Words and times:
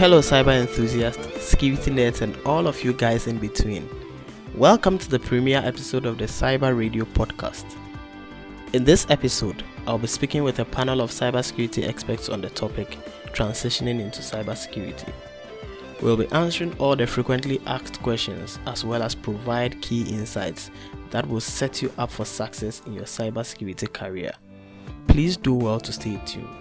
Hello, 0.00 0.20
cyber 0.20 0.58
enthusiasts, 0.58 1.44
security 1.46 1.90
nerds, 1.90 2.22
and 2.22 2.34
all 2.46 2.66
of 2.66 2.82
you 2.82 2.94
guys 2.94 3.26
in 3.26 3.36
between. 3.36 3.86
Welcome 4.54 4.96
to 4.96 5.10
the 5.10 5.18
premiere 5.18 5.60
episode 5.62 6.06
of 6.06 6.16
the 6.16 6.24
Cyber 6.24 6.74
Radio 6.74 7.04
podcast. 7.04 7.76
In 8.72 8.82
this 8.82 9.06
episode, 9.10 9.62
I'll 9.86 9.98
be 9.98 10.06
speaking 10.06 10.42
with 10.42 10.58
a 10.58 10.64
panel 10.64 11.02
of 11.02 11.10
cybersecurity 11.10 11.86
experts 11.86 12.30
on 12.30 12.40
the 12.40 12.48
topic 12.48 12.96
transitioning 13.34 14.00
into 14.00 14.22
cybersecurity. 14.22 15.12
We'll 16.00 16.16
be 16.16 16.32
answering 16.32 16.74
all 16.78 16.96
the 16.96 17.06
frequently 17.06 17.60
asked 17.66 18.02
questions 18.02 18.58
as 18.66 18.86
well 18.86 19.02
as 19.02 19.14
provide 19.14 19.82
key 19.82 20.08
insights 20.08 20.70
that 21.10 21.28
will 21.28 21.42
set 21.42 21.82
you 21.82 21.92
up 21.98 22.10
for 22.10 22.24
success 22.24 22.80
in 22.86 22.94
your 22.94 23.04
cybersecurity 23.04 23.92
career. 23.92 24.32
Please 25.08 25.36
do 25.36 25.52
well 25.52 25.78
to 25.78 25.92
stay 25.92 26.18
tuned. 26.24 26.59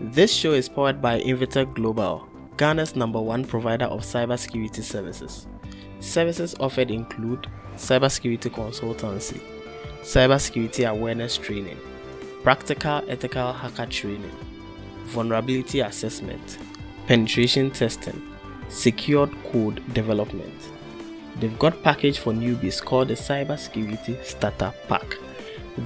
This 0.00 0.32
show 0.32 0.52
is 0.52 0.68
powered 0.68 1.02
by 1.02 1.20
Inveteck 1.20 1.74
Global, 1.74 2.28
Ghana's 2.56 2.94
number 2.94 3.20
one 3.20 3.44
provider 3.44 3.86
of 3.86 4.02
cybersecurity 4.02 4.80
services. 4.80 5.48
Services 5.98 6.54
offered 6.60 6.92
include 6.92 7.48
cybersecurity 7.74 8.48
consultancy, 8.48 9.40
cybersecurity 10.02 10.88
awareness 10.88 11.36
training, 11.36 11.78
practical 12.44 13.02
ethical 13.08 13.52
hacker 13.52 13.86
training, 13.86 14.30
vulnerability 15.06 15.80
assessment, 15.80 16.58
penetration 17.08 17.72
testing, 17.72 18.22
secured 18.68 19.34
code 19.50 19.82
development. 19.94 20.54
They've 21.40 21.58
got 21.58 21.82
package 21.82 22.20
for 22.20 22.32
newbies 22.32 22.80
called 22.80 23.08
the 23.08 23.14
Cybersecurity 23.14 24.24
Starter 24.24 24.72
Pack 24.86 25.16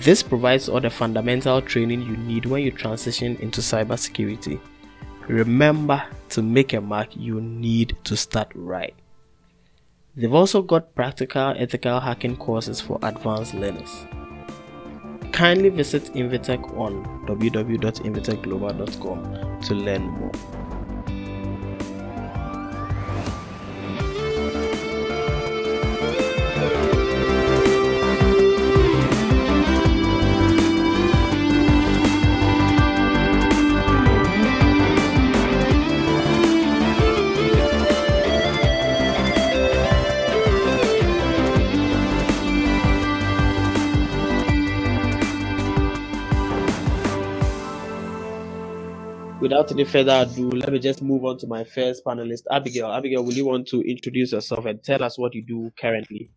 this 0.00 0.22
provides 0.22 0.68
all 0.68 0.80
the 0.80 0.90
fundamental 0.90 1.60
training 1.60 2.02
you 2.02 2.16
need 2.16 2.46
when 2.46 2.62
you 2.62 2.70
transition 2.70 3.36
into 3.36 3.60
cybersecurity. 3.60 4.60
Remember 5.28 6.02
to 6.30 6.42
make 6.42 6.72
a 6.72 6.80
mark, 6.80 7.14
you 7.14 7.40
need 7.40 7.96
to 8.04 8.16
start 8.16 8.50
right. 8.54 8.94
They've 10.16 10.32
also 10.32 10.62
got 10.62 10.94
practical 10.94 11.54
ethical 11.56 12.00
hacking 12.00 12.36
courses 12.36 12.80
for 12.80 12.98
advanced 13.02 13.54
learners. 13.54 14.06
Kindly 15.32 15.70
visit 15.70 16.04
Inveteck 16.14 16.76
on 16.76 17.04
www.inveteckglobal.com 17.26 19.60
to 19.62 19.74
learn 19.74 20.02
more. 20.02 20.61
Without 49.62 49.72
any 49.78 49.84
further 49.84 50.26
ado, 50.28 50.50
let 50.50 50.72
me 50.72 50.78
just 50.78 51.02
move 51.02 51.24
on 51.24 51.38
to 51.38 51.46
my 51.46 51.62
first 51.62 52.04
panelist, 52.04 52.42
Abigail. 52.50 52.90
Abigail, 52.90 53.24
will 53.24 53.32
you 53.32 53.46
want 53.46 53.68
to 53.68 53.80
introduce 53.82 54.32
yourself 54.32 54.64
and 54.66 54.82
tell 54.82 55.02
us 55.02 55.18
what 55.18 55.34
you 55.34 55.42
do 55.42 55.70
currently? 55.78 56.30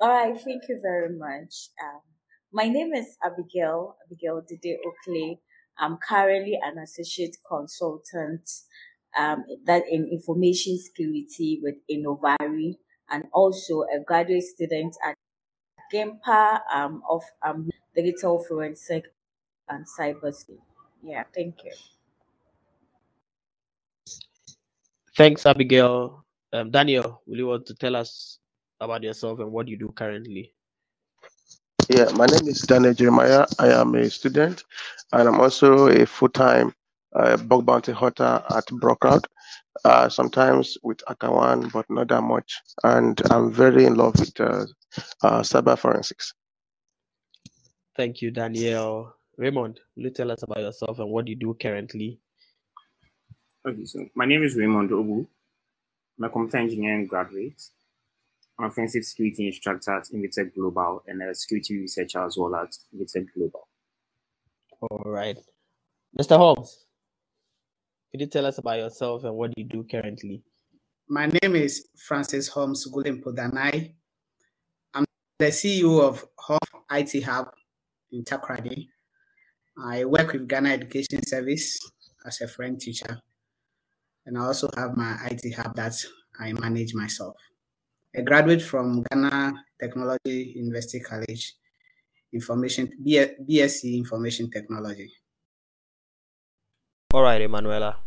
All 0.00 0.08
right, 0.08 0.40
thank 0.40 0.62
you 0.68 0.78
very 0.80 1.16
much. 1.16 1.70
Um, 1.82 2.00
my 2.52 2.68
name 2.68 2.94
is 2.94 3.16
Abigail, 3.24 3.96
Abigail 4.06 4.42
Dide 4.48 4.76
Oakley. 4.86 5.40
I'm 5.78 5.96
currently 5.96 6.58
an 6.62 6.78
associate 6.78 7.36
consultant 7.48 8.48
um, 9.18 9.44
that 9.66 9.82
in 9.90 10.08
information 10.12 10.78
security 10.78 11.60
with 11.62 11.74
Innovari 11.90 12.76
and 13.10 13.24
also 13.32 13.82
a 13.82 13.98
graduate 14.06 14.44
student 14.44 14.96
at 15.04 15.16
GIMPA 15.92 16.60
um, 16.72 17.02
of 17.10 17.22
um, 17.44 17.68
digital 17.96 18.44
forensic 18.44 19.06
and 19.68 19.84
cybersecurity. 19.98 20.58
Yeah, 21.08 21.24
thank 21.34 21.64
you. 21.64 21.72
Thanks, 25.16 25.46
Abigail. 25.46 26.24
Um, 26.52 26.70
Daniel, 26.70 27.22
will 27.26 27.38
you 27.38 27.46
want 27.48 27.66
to 27.66 27.74
tell 27.74 27.96
us 27.96 28.38
about 28.80 29.02
yourself 29.02 29.40
and 29.40 29.50
what 29.52 29.68
you 29.68 29.78
do 29.78 29.88
currently? 29.96 30.54
Yeah, 31.88 32.10
my 32.16 32.26
name 32.26 32.48
is 32.48 32.60
Daniel 32.62 32.94
Jeremiah. 32.94 33.46
I 33.58 33.68
am 33.72 33.94
a 33.94 34.10
student 34.10 34.64
and 35.12 35.28
I'm 35.28 35.40
also 35.40 35.88
a 35.88 36.06
full 36.06 36.28
time 36.30 36.74
uh, 37.16 37.38
bug 37.38 37.66
bounty 37.66 37.92
hunter 37.92 38.42
at 38.50 38.66
Bugcrowd. 38.66 39.24
Uh, 39.84 40.08
sometimes 40.08 40.76
with 40.82 40.98
HackerOne, 41.08 41.72
but 41.72 41.86
not 41.90 42.08
that 42.08 42.22
much. 42.22 42.60
And 42.84 43.20
I'm 43.30 43.52
very 43.52 43.86
in 43.86 43.94
love 43.94 44.18
with 44.18 44.38
uh, 44.40 44.66
uh, 45.22 45.40
cyber 45.42 45.78
forensics. 45.78 46.34
Thank 47.96 48.22
you, 48.22 48.30
Daniel. 48.30 49.14
Raymond, 49.38 49.78
will 49.94 50.02
you 50.02 50.10
tell 50.10 50.32
us 50.32 50.42
about 50.42 50.58
yourself 50.58 50.98
and 50.98 51.08
what 51.08 51.28
you 51.28 51.36
do 51.36 51.56
currently? 51.62 52.18
Okay, 53.66 53.84
so 53.84 54.04
my 54.16 54.24
name 54.24 54.42
is 54.42 54.56
Raymond 54.56 54.90
Obu. 54.90 55.28
I'm 56.18 56.24
a 56.24 56.28
computer 56.28 56.56
engineering 56.58 57.06
graduate. 57.06 57.62
I'm 58.58 58.64
an 58.64 58.70
offensive 58.72 59.04
security 59.04 59.46
instructor 59.46 59.96
at 59.96 60.08
Inveteck 60.12 60.54
Global 60.56 61.04
and 61.06 61.22
a 61.22 61.32
security 61.36 61.78
researcher 61.78 62.24
as 62.26 62.36
well 62.36 62.56
at 62.56 62.74
Inveteck 62.92 63.28
Global. 63.32 63.68
All 64.80 65.04
right. 65.06 65.38
Mr. 66.18 66.36
Holmes, 66.36 66.86
could 68.10 68.20
you 68.20 68.26
tell 68.26 68.44
us 68.44 68.58
about 68.58 68.78
yourself 68.78 69.22
and 69.22 69.36
what 69.36 69.56
you 69.56 69.62
do 69.62 69.86
currently? 69.88 70.42
My 71.08 71.26
name 71.26 71.54
is 71.54 71.86
Francis 72.08 72.48
Holmes 72.48 72.88
Gulimpodanai. 72.92 73.94
I'm 74.94 75.04
the 75.38 75.46
CEO 75.46 76.00
of 76.00 76.24
Hub 76.40 76.58
IT 76.90 77.22
Hub 77.22 77.52
in 78.10 78.24
Takoradi. 78.24 78.88
I 79.80 80.04
work 80.04 80.32
with 80.32 80.48
Ghana 80.48 80.70
Education 80.70 81.22
Service 81.24 81.78
as 82.26 82.40
a 82.40 82.48
French 82.48 82.82
teacher, 82.82 83.20
and 84.26 84.36
I 84.36 84.42
also 84.42 84.68
have 84.76 84.96
my 84.96 85.16
IT 85.30 85.54
hub 85.54 85.76
that 85.76 85.94
I 86.40 86.52
manage 86.52 86.94
myself. 86.94 87.36
A 88.16 88.22
graduate 88.22 88.60
from 88.60 89.04
Ghana 89.10 89.54
Technology 89.80 90.52
University 90.56 90.98
College, 90.98 91.54
Information 92.32 92.90
BSc 93.06 93.94
Information 93.96 94.50
Technology. 94.50 95.12
All 97.14 97.22
right, 97.22 97.40
Emanuela. 97.40 97.98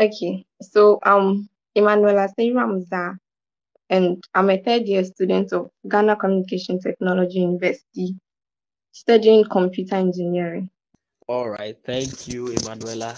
Okay, 0.00 0.46
so 0.62 0.98
um, 1.04 1.46
Emanuela 1.74 2.26
Seiramza, 2.38 3.18
and 3.90 4.24
I'm 4.34 4.48
a 4.48 4.56
third 4.62 4.88
year 4.88 5.04
student 5.04 5.52
of 5.52 5.70
Ghana 5.86 6.16
Communication 6.16 6.80
Technology 6.80 7.40
University 7.40 8.16
studying 8.92 9.44
computer 9.44 9.96
engineering. 9.96 10.70
All 11.28 11.48
right, 11.50 11.76
thank 11.84 12.28
you, 12.28 12.48
Emanuela. 12.48 13.16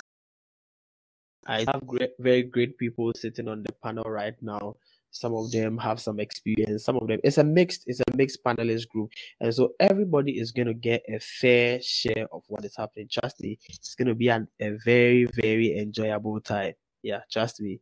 I 1.46 1.64
have 1.72 1.86
great, 1.86 2.10
very 2.20 2.42
great 2.42 2.78
people 2.78 3.12
sitting 3.16 3.48
on 3.48 3.62
the 3.62 3.72
panel 3.82 4.04
right 4.04 4.34
now. 4.40 4.76
Some 5.10 5.34
of 5.34 5.50
them 5.50 5.76
have 5.78 6.00
some 6.00 6.20
experience. 6.20 6.84
Some 6.84 6.96
of 6.96 7.08
them 7.08 7.20
it's 7.24 7.38
a 7.38 7.44
mixed, 7.44 7.84
it's 7.86 8.00
a 8.00 8.16
mixed 8.16 8.42
panelist 8.44 8.88
group, 8.88 9.10
and 9.40 9.52
so 9.52 9.72
everybody 9.80 10.38
is 10.38 10.52
gonna 10.52 10.74
get 10.74 11.02
a 11.08 11.18
fair 11.18 11.80
share 11.82 12.26
of 12.32 12.42
what 12.48 12.64
is 12.64 12.76
happening. 12.76 13.08
Trust 13.10 13.40
me, 13.40 13.58
it's 13.68 13.94
gonna 13.94 14.14
be 14.14 14.28
an, 14.28 14.48
a 14.60 14.70
very, 14.84 15.26
very 15.42 15.76
enjoyable 15.78 16.40
time. 16.40 16.74
Yeah, 17.02 17.20
trust 17.30 17.60
me. 17.60 17.80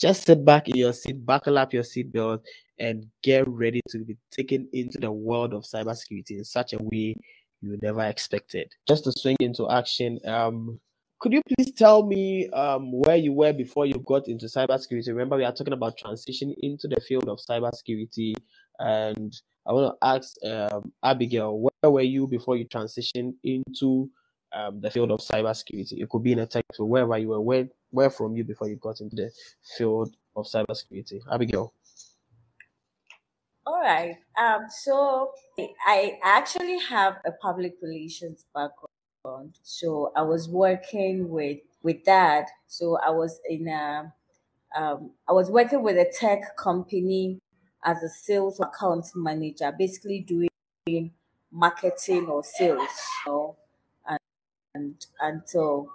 Just 0.00 0.24
sit 0.24 0.44
back 0.44 0.68
in 0.68 0.76
your 0.76 0.94
seat, 0.94 1.26
buckle 1.26 1.58
up 1.58 1.74
your 1.74 1.82
seatbelt, 1.82 2.40
and 2.80 3.06
get 3.22 3.46
ready 3.46 3.80
to 3.90 3.98
be 3.98 4.16
taken 4.30 4.68
into 4.72 4.98
the 4.98 5.12
world 5.12 5.54
of 5.54 5.62
cybersecurity 5.62 6.32
in 6.32 6.44
such 6.44 6.72
a 6.72 6.78
way 6.80 7.14
you 7.60 7.78
never 7.82 8.02
expected. 8.02 8.72
Just 8.88 9.04
to 9.04 9.12
swing 9.12 9.36
into 9.40 9.70
action, 9.70 10.18
um, 10.26 10.80
could 11.20 11.34
you 11.34 11.42
please 11.46 11.72
tell 11.72 12.06
me 12.06 12.48
um, 12.48 12.90
where 12.90 13.16
you 13.16 13.32
were 13.32 13.52
before 13.52 13.84
you 13.84 14.02
got 14.06 14.26
into 14.26 14.46
cybersecurity? 14.46 15.08
Remember, 15.08 15.36
we 15.36 15.44
are 15.44 15.52
talking 15.52 15.74
about 15.74 15.98
transition 15.98 16.54
into 16.62 16.88
the 16.88 16.98
field 17.00 17.28
of 17.28 17.38
cybersecurity, 17.38 18.32
and 18.78 19.30
I 19.66 19.72
want 19.72 19.94
to 20.00 20.06
ask 20.06 20.34
um, 20.46 20.90
Abigail, 21.04 21.58
where 21.58 21.92
were 21.92 22.00
you 22.00 22.26
before 22.26 22.56
you 22.56 22.66
transitioned 22.66 23.34
into 23.44 24.10
um, 24.54 24.80
the 24.80 24.90
field 24.90 25.10
of 25.10 25.20
cybersecurity? 25.20 26.00
It 26.00 26.08
could 26.08 26.22
be 26.22 26.32
in 26.32 26.38
a 26.38 26.46
tech 26.46 26.64
field, 26.74 26.88
wherever 26.88 27.18
you 27.18 27.28
were. 27.28 27.40
Where, 27.42 27.68
where 27.90 28.08
from 28.08 28.34
you 28.34 28.44
before 28.44 28.68
you 28.68 28.76
got 28.76 29.02
into 29.02 29.16
the 29.16 29.30
field 29.76 30.16
of 30.36 30.46
cybersecurity? 30.46 31.20
Abigail. 31.30 31.74
All 33.70 33.80
right. 33.80 34.16
Um, 34.36 34.66
so 34.68 35.30
I 35.86 36.18
actually 36.24 36.80
have 36.88 37.18
a 37.24 37.30
public 37.30 37.74
relations 37.80 38.44
background. 38.52 39.60
So 39.62 40.10
I 40.16 40.22
was 40.22 40.48
working 40.48 41.28
with 41.28 41.60
with 41.84 42.04
that. 42.04 42.48
So 42.66 42.98
I 42.98 43.10
was 43.10 43.38
in 43.48 43.68
a 43.68 44.12
um, 44.74 45.12
I 45.28 45.32
was 45.32 45.52
working 45.52 45.84
with 45.84 45.96
a 45.98 46.12
tech 46.18 46.56
company 46.56 47.38
as 47.84 48.02
a 48.02 48.08
sales 48.08 48.58
account 48.58 49.06
manager, 49.14 49.72
basically 49.78 50.18
doing 50.18 51.12
marketing 51.52 52.26
or 52.26 52.42
sales. 52.42 52.90
You 53.24 53.54
and 54.08 54.18
and, 54.74 55.06
and 55.20 55.42
so 55.46 55.92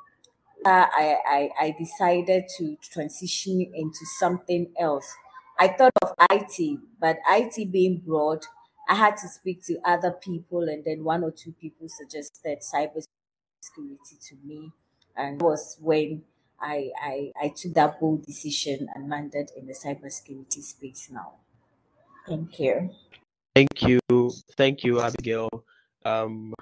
I, 0.65 1.17
I, 1.27 1.49
I 1.59 1.75
decided 1.77 2.45
to 2.57 2.77
transition 2.81 3.69
into 3.73 4.05
something 4.17 4.71
else. 4.79 5.13
I 5.57 5.69
thought 5.69 5.93
of 6.01 6.13
IT, 6.31 6.79
but 6.99 7.17
IT 7.29 7.71
being 7.71 8.01
broad, 8.05 8.45
I 8.89 8.95
had 8.95 9.17
to 9.17 9.27
speak 9.27 9.63
to 9.65 9.77
other 9.85 10.11
people, 10.11 10.63
and 10.63 10.83
then 10.83 11.03
one 11.03 11.23
or 11.23 11.31
two 11.31 11.53
people 11.53 11.87
suggested 11.87 12.59
cybersecurity 12.61 14.27
to 14.29 14.35
me, 14.43 14.71
and 15.15 15.41
was 15.41 15.77
when 15.79 16.23
I, 16.59 16.91
I 17.01 17.31
I 17.41 17.47
took 17.55 17.73
that 17.73 17.99
bold 17.99 18.25
decision 18.25 18.87
and 18.93 19.09
landed 19.09 19.51
in 19.57 19.65
the 19.65 19.73
cybersecurity 19.73 20.61
space 20.61 21.09
now. 21.11 21.33
Thank 22.27 22.59
you. 22.59 22.91
Thank 23.55 23.81
you, 23.83 24.31
thank 24.57 24.83
you, 24.83 24.99
Abigail. 24.99 25.49
Um, 26.03 26.53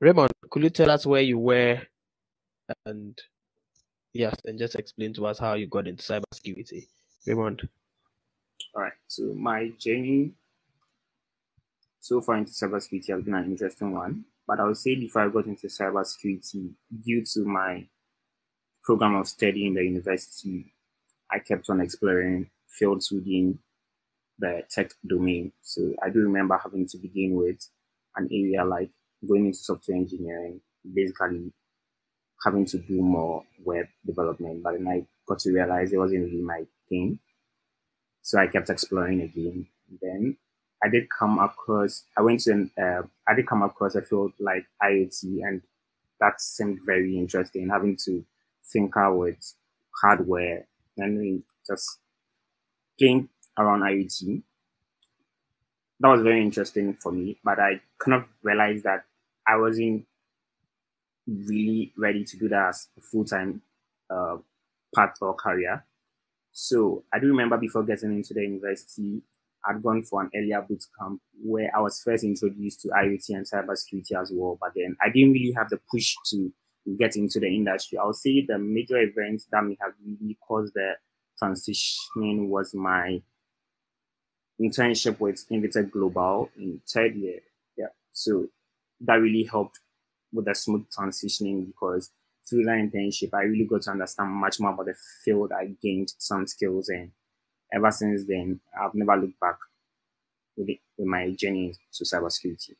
Raymond, 0.00 0.32
could 0.50 0.62
you 0.62 0.70
tell 0.70 0.90
us 0.90 1.04
where 1.04 1.20
you 1.20 1.38
were, 1.38 1.82
and 2.86 3.18
yes, 4.14 4.34
and 4.46 4.58
just 4.58 4.74
explain 4.76 5.12
to 5.14 5.26
us 5.26 5.38
how 5.38 5.54
you 5.54 5.66
got 5.66 5.86
into 5.86 6.02
cybersecurity, 6.02 6.86
Raymond? 7.26 7.68
All 8.74 8.82
right. 8.82 8.92
So 9.08 9.34
my 9.34 9.72
journey 9.78 10.32
so 12.00 12.20
far 12.20 12.36
into 12.36 12.52
cybersecurity 12.52 13.10
has 13.10 13.22
been 13.22 13.34
an 13.34 13.44
interesting 13.44 13.92
one. 13.92 14.24
But 14.46 14.60
I 14.60 14.64
would 14.64 14.76
say 14.76 14.96
before 14.96 15.22
I 15.22 15.28
got 15.28 15.46
into 15.46 15.68
cybersecurity, 15.68 16.72
due 17.04 17.24
to 17.34 17.44
my 17.44 17.86
program 18.82 19.14
of 19.14 19.28
study 19.28 19.66
in 19.66 19.74
the 19.74 19.84
university, 19.84 20.72
I 21.30 21.38
kept 21.38 21.70
on 21.70 21.80
exploring 21.80 22.50
fields 22.68 23.12
within 23.12 23.58
the 24.38 24.62
tech 24.70 24.90
domain. 25.06 25.52
So 25.62 25.94
I 26.02 26.08
do 26.10 26.20
remember 26.20 26.58
having 26.60 26.86
to 26.88 26.98
begin 26.98 27.36
with 27.36 27.64
an 28.16 28.28
area 28.32 28.64
like 28.64 28.90
going 29.28 29.46
into 29.46 29.58
software 29.58 29.96
engineering, 29.96 30.60
basically 30.94 31.52
having 32.44 32.64
to 32.64 32.78
do 32.78 33.02
more 33.02 33.44
web 33.62 33.86
development. 34.04 34.62
But 34.62 34.72
then 34.72 34.88
I 34.88 35.06
got 35.28 35.38
to 35.40 35.52
realize 35.52 35.92
it 35.92 35.98
wasn't 35.98 36.24
really 36.24 36.42
my 36.42 36.64
thing. 36.88 37.18
So 38.30 38.38
I 38.38 38.46
kept 38.46 38.70
exploring 38.70 39.22
again. 39.22 39.66
Then 40.00 40.36
I 40.84 40.88
did 40.88 41.08
come 41.10 41.40
across, 41.40 42.04
I 42.16 42.22
went 42.22 42.40
to, 42.42 42.70
uh, 42.80 43.02
I 43.28 43.34
did 43.34 43.48
come 43.48 43.62
across 43.62 43.96
a 43.96 44.02
field 44.02 44.32
like 44.38 44.66
IoT, 44.80 45.22
and 45.46 45.62
that 46.20 46.40
seemed 46.40 46.78
very 46.86 47.18
interesting. 47.18 47.68
Having 47.68 47.96
to 48.04 48.24
tinker 48.72 49.12
with 49.16 49.54
hardware 50.00 50.66
and 50.96 51.42
just 51.66 51.98
playing 52.98 53.28
around 53.58 53.80
IoT. 53.80 54.42
That 56.00 56.08
was 56.08 56.22
very 56.22 56.42
interesting 56.42 56.94
for 56.94 57.12
me, 57.12 57.38
but 57.44 57.60
I 57.60 57.80
kind 57.98 58.14
of 58.14 58.24
realized 58.42 58.84
that 58.84 59.04
I 59.46 59.56
wasn't 59.56 60.06
really 61.26 61.92
ready 61.96 62.24
to 62.24 62.36
do 62.36 62.48
that 62.48 62.68
as 62.70 62.88
a 62.98 63.00
full 63.00 63.24
time 63.24 63.62
uh, 64.10 64.36
path 64.94 65.16
or 65.20 65.34
career. 65.34 65.84
So 66.52 67.04
I 67.12 67.18
do 67.18 67.28
remember 67.28 67.56
before 67.56 67.82
getting 67.84 68.12
into 68.12 68.34
the 68.34 68.42
university, 68.42 69.22
I'd 69.64 69.82
gone 69.82 70.02
for 70.02 70.22
an 70.22 70.30
earlier 70.34 70.62
boot 70.62 70.84
camp 70.98 71.20
where 71.42 71.70
I 71.74 71.80
was 71.80 72.02
first 72.02 72.24
introduced 72.24 72.80
to 72.82 72.88
IoT 72.88 73.30
and 73.30 73.46
cybersecurity 73.46 74.20
as 74.20 74.30
well. 74.32 74.58
But 74.60 74.72
then 74.74 74.96
I 75.02 75.10
didn't 75.10 75.32
really 75.32 75.52
have 75.52 75.68
the 75.68 75.78
push 75.90 76.14
to 76.30 76.52
get 76.98 77.16
into 77.16 77.40
the 77.40 77.46
industry. 77.46 77.98
I 77.98 78.04
would 78.04 78.16
say 78.16 78.44
the 78.46 78.58
major 78.58 78.98
events 78.98 79.46
that 79.52 79.62
may 79.62 79.76
have 79.80 79.92
really 80.04 80.38
caused 80.46 80.74
the 80.74 80.94
transitioning 81.42 82.48
was 82.48 82.74
my 82.74 83.22
internship 84.60 85.20
with 85.20 85.46
Inveteck 85.50 85.90
Global 85.90 86.50
in 86.58 86.80
third 86.88 87.14
year. 87.14 87.40
Yeah. 87.76 87.88
So 88.12 88.48
that 89.00 89.14
really 89.14 89.44
helped 89.44 89.78
with 90.32 90.46
the 90.46 90.54
smooth 90.54 90.86
transitioning 90.96 91.66
because 91.66 92.10
through 92.50 92.64
that 92.64 92.76
internship, 92.76 93.32
I 93.32 93.42
really 93.42 93.64
got 93.64 93.82
to 93.82 93.92
understand 93.92 94.32
much 94.32 94.60
more 94.60 94.72
about 94.72 94.86
the 94.86 94.94
field. 95.24 95.52
I 95.52 95.66
gained 95.80 96.12
some 96.18 96.46
skills, 96.46 96.88
and 96.88 97.12
ever 97.72 97.90
since 97.92 98.24
then, 98.26 98.60
I've 98.78 98.94
never 98.94 99.16
looked 99.16 99.40
back 99.40 99.56
with, 100.56 100.68
it, 100.68 100.78
with 100.98 101.06
my 101.06 101.30
journey 101.30 101.72
to 101.94 102.04
cybersecurity. 102.04 102.74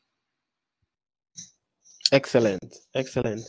Excellent, 2.11 2.75
excellent. 2.93 3.41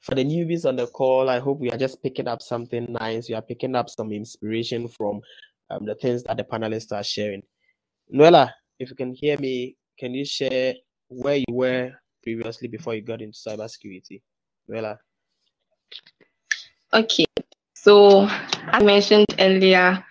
For 0.00 0.14
the 0.14 0.24
newbies 0.24 0.66
on 0.66 0.76
the 0.76 0.86
call, 0.86 1.28
I 1.28 1.38
hope 1.38 1.58
we 1.60 1.70
are 1.70 1.76
just 1.76 2.02
picking 2.02 2.26
up 2.26 2.40
something 2.40 2.86
nice. 2.88 3.28
We 3.28 3.34
are 3.34 3.42
picking 3.42 3.74
up 3.74 3.90
some 3.90 4.12
inspiration 4.12 4.88
from 4.88 5.20
um, 5.70 5.84
the 5.84 5.94
things 5.94 6.22
that 6.22 6.38
the 6.38 6.44
panelists 6.44 6.92
are 6.92 7.04
sharing. 7.04 7.42
Noella, 8.12 8.50
if 8.78 8.88
you 8.88 8.96
can 8.96 9.12
hear 9.12 9.36
me, 9.38 9.76
can 9.98 10.14
you 10.14 10.24
share 10.24 10.74
where 11.08 11.36
you 11.36 11.44
were 11.50 11.92
previously 12.22 12.68
before 12.68 12.94
you 12.94 13.02
got 13.02 13.20
into 13.20 13.36
cybersecurity? 13.36 14.22
Noella. 14.70 14.96
Okay, 16.92 17.26
so 17.74 18.26
I 18.66 18.82
mentioned 18.82 19.26
earlier, 19.38 20.04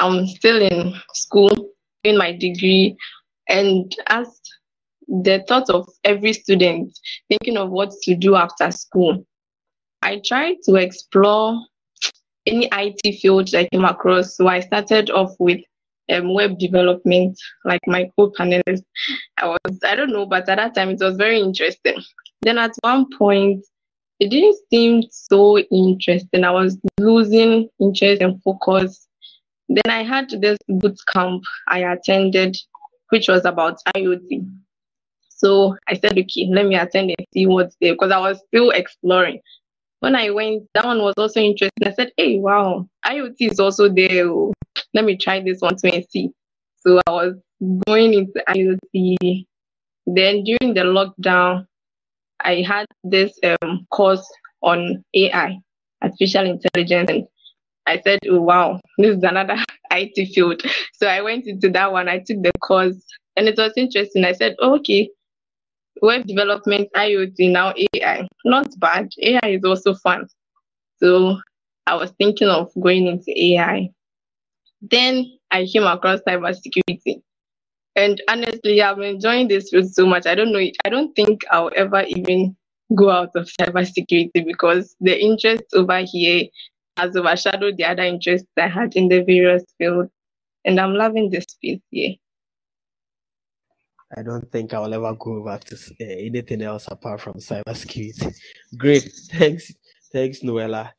I'm 0.00 0.26
still 0.26 0.62
in 0.62 0.94
school 1.12 1.50
doing 2.02 2.16
my 2.16 2.32
degree, 2.32 2.96
and 3.48 3.94
as 4.08 4.40
the 5.08 5.44
thought 5.46 5.68
of 5.68 5.86
every 6.04 6.32
student 6.32 6.98
thinking 7.28 7.56
of 7.58 7.70
what 7.70 7.92
to 8.02 8.14
do 8.14 8.34
after 8.34 8.70
school, 8.70 9.26
I 10.00 10.20
tried 10.24 10.56
to 10.64 10.76
explore 10.76 11.60
any 12.46 12.68
IT 12.72 13.20
field 13.20 13.54
I 13.54 13.68
came 13.68 13.84
across. 13.84 14.36
So 14.36 14.48
I 14.48 14.60
started 14.60 15.10
off 15.10 15.32
with 15.38 15.60
um, 16.10 16.34
web 16.34 16.58
development, 16.58 17.38
like 17.64 17.80
my 17.86 18.10
co-panelist. 18.16 18.82
I 19.38 19.46
was, 19.46 19.78
I 19.84 19.94
don't 19.94 20.12
know, 20.12 20.26
but 20.26 20.48
at 20.48 20.56
that 20.56 20.74
time 20.74 20.90
it 20.90 21.00
was 21.00 21.16
very 21.16 21.40
interesting. 21.40 22.02
Then 22.42 22.58
at 22.58 22.72
one 22.80 23.06
point, 23.16 23.64
it 24.22 24.30
didn't 24.30 24.56
seem 24.70 25.02
so 25.10 25.58
interesting. 25.58 26.44
I 26.44 26.52
was 26.52 26.78
losing 27.00 27.68
interest 27.80 28.22
and 28.22 28.40
focus. 28.44 29.08
Then 29.68 29.82
I 29.88 30.04
had 30.04 30.30
this 30.40 30.58
boot 30.68 30.96
camp 31.12 31.42
I 31.66 31.80
attended, 31.80 32.56
which 33.08 33.26
was 33.26 33.44
about 33.44 33.78
IoT. 33.96 34.48
So 35.28 35.76
I 35.88 35.94
said, 35.94 36.16
okay, 36.16 36.46
let 36.52 36.66
me 36.66 36.76
attend 36.76 37.10
and 37.10 37.26
see 37.34 37.46
what's 37.46 37.76
there 37.80 37.94
because 37.94 38.12
I 38.12 38.20
was 38.20 38.40
still 38.46 38.70
exploring. 38.70 39.40
When 39.98 40.14
I 40.14 40.30
went, 40.30 40.68
that 40.74 40.84
one 40.84 41.02
was 41.02 41.14
also 41.16 41.40
interesting. 41.40 41.84
I 41.84 41.92
said, 41.92 42.12
hey, 42.16 42.38
wow, 42.38 42.86
IoT 43.04 43.34
is 43.40 43.58
also 43.58 43.88
there. 43.88 44.28
Oh, 44.28 44.52
let 44.94 45.04
me 45.04 45.16
try 45.16 45.40
this 45.40 45.60
one 45.60 45.74
to 45.78 45.92
and 45.92 46.06
see. 46.10 46.30
So 46.76 47.00
I 47.08 47.10
was 47.10 47.34
going 47.88 48.14
into 48.14 48.40
IoT. 48.48 49.46
Then 50.06 50.44
during 50.44 50.74
the 50.74 50.82
lockdown, 50.82 51.66
I 52.44 52.62
had 52.66 52.86
this 53.04 53.38
um, 53.62 53.86
course 53.90 54.26
on 54.62 55.04
AI, 55.14 55.58
artificial 56.02 56.46
intelligence, 56.46 57.10
and 57.10 57.26
I 57.86 58.00
said, 58.02 58.20
oh, 58.30 58.40
wow, 58.42 58.80
this 58.98 59.16
is 59.16 59.22
another 59.24 59.56
IT 59.92 60.34
field. 60.34 60.62
So 60.94 61.08
I 61.08 61.20
went 61.22 61.46
into 61.48 61.68
that 61.70 61.92
one. 61.92 62.08
I 62.08 62.18
took 62.18 62.42
the 62.42 62.52
course, 62.62 62.96
and 63.36 63.48
it 63.48 63.56
was 63.58 63.72
interesting. 63.76 64.24
I 64.24 64.32
said, 64.32 64.54
oh, 64.60 64.76
okay, 64.76 65.10
web 66.02 66.26
development, 66.26 66.88
IoT, 66.96 67.52
now 67.52 67.74
AI, 67.94 68.28
not 68.44 68.68
bad. 68.78 69.08
AI 69.22 69.40
is 69.50 69.64
also 69.64 69.94
fun. 69.94 70.28
So 70.98 71.38
I 71.86 71.96
was 71.96 72.12
thinking 72.18 72.48
of 72.48 72.70
going 72.82 73.06
into 73.08 73.32
AI. 73.36 73.90
Then 74.82 75.26
I 75.50 75.66
came 75.66 75.84
across 75.84 76.20
cybersecurity. 76.28 77.22
And 77.94 78.22
honestly, 78.28 78.82
I'm 78.82 79.02
enjoying 79.02 79.48
this 79.48 79.70
field 79.70 79.92
so 79.92 80.06
much. 80.06 80.26
I 80.26 80.34
don't 80.34 80.52
know, 80.52 80.66
I 80.84 80.88
don't 80.88 81.14
think 81.14 81.42
I'll 81.50 81.70
ever 81.76 82.02
even 82.02 82.56
go 82.94 83.10
out 83.10 83.30
of 83.34 83.48
cybersecurity 83.60 84.44
because 84.46 84.96
the 85.00 85.18
interest 85.18 85.64
over 85.74 86.00
here 86.00 86.46
has 86.96 87.16
overshadowed 87.16 87.76
the 87.76 87.84
other 87.84 88.02
interests 88.02 88.48
I 88.58 88.68
had 88.68 88.94
in 88.96 89.08
the 89.08 89.22
various 89.22 89.64
fields. 89.78 90.10
And 90.64 90.78
I'm 90.78 90.94
loving 90.94 91.30
this 91.30 91.44
space 91.44 91.80
here. 91.90 92.14
I 94.16 94.22
don't 94.22 94.50
think 94.52 94.74
I'll 94.74 94.92
ever 94.92 95.14
go 95.14 95.44
back 95.44 95.64
to 95.64 95.74
uh, 95.74 96.04
anything 96.04 96.62
else 96.62 96.86
apart 96.90 97.20
from 97.20 97.34
cybersecurity. 97.34 98.34
Great, 98.76 99.10
thanks, 99.30 99.72
thanks, 100.12 100.40
Noella. 100.40 100.90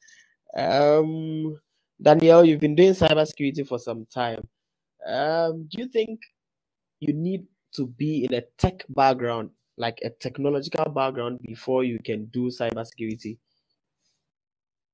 Um, 0.55 1.59
Danielle, 2.01 2.43
you've 2.43 2.59
been 2.59 2.75
doing 2.75 2.93
cybersecurity 2.93 3.67
for 3.67 3.77
some 3.77 4.05
time. 4.11 4.47
Um, 5.07 5.67
do 5.69 5.81
you 5.81 5.87
think 5.89 6.19
you 7.07 7.13
need 7.13 7.45
to 7.75 7.87
be 7.87 8.25
in 8.25 8.33
a 8.33 8.41
tech 8.57 8.83
background, 8.89 9.49
like 9.77 9.99
a 10.03 10.09
technological 10.09 10.85
background, 10.91 11.39
before 11.43 11.83
you 11.83 11.99
can 12.03 12.25
do 12.25 12.49
cybersecurity? 12.49 13.37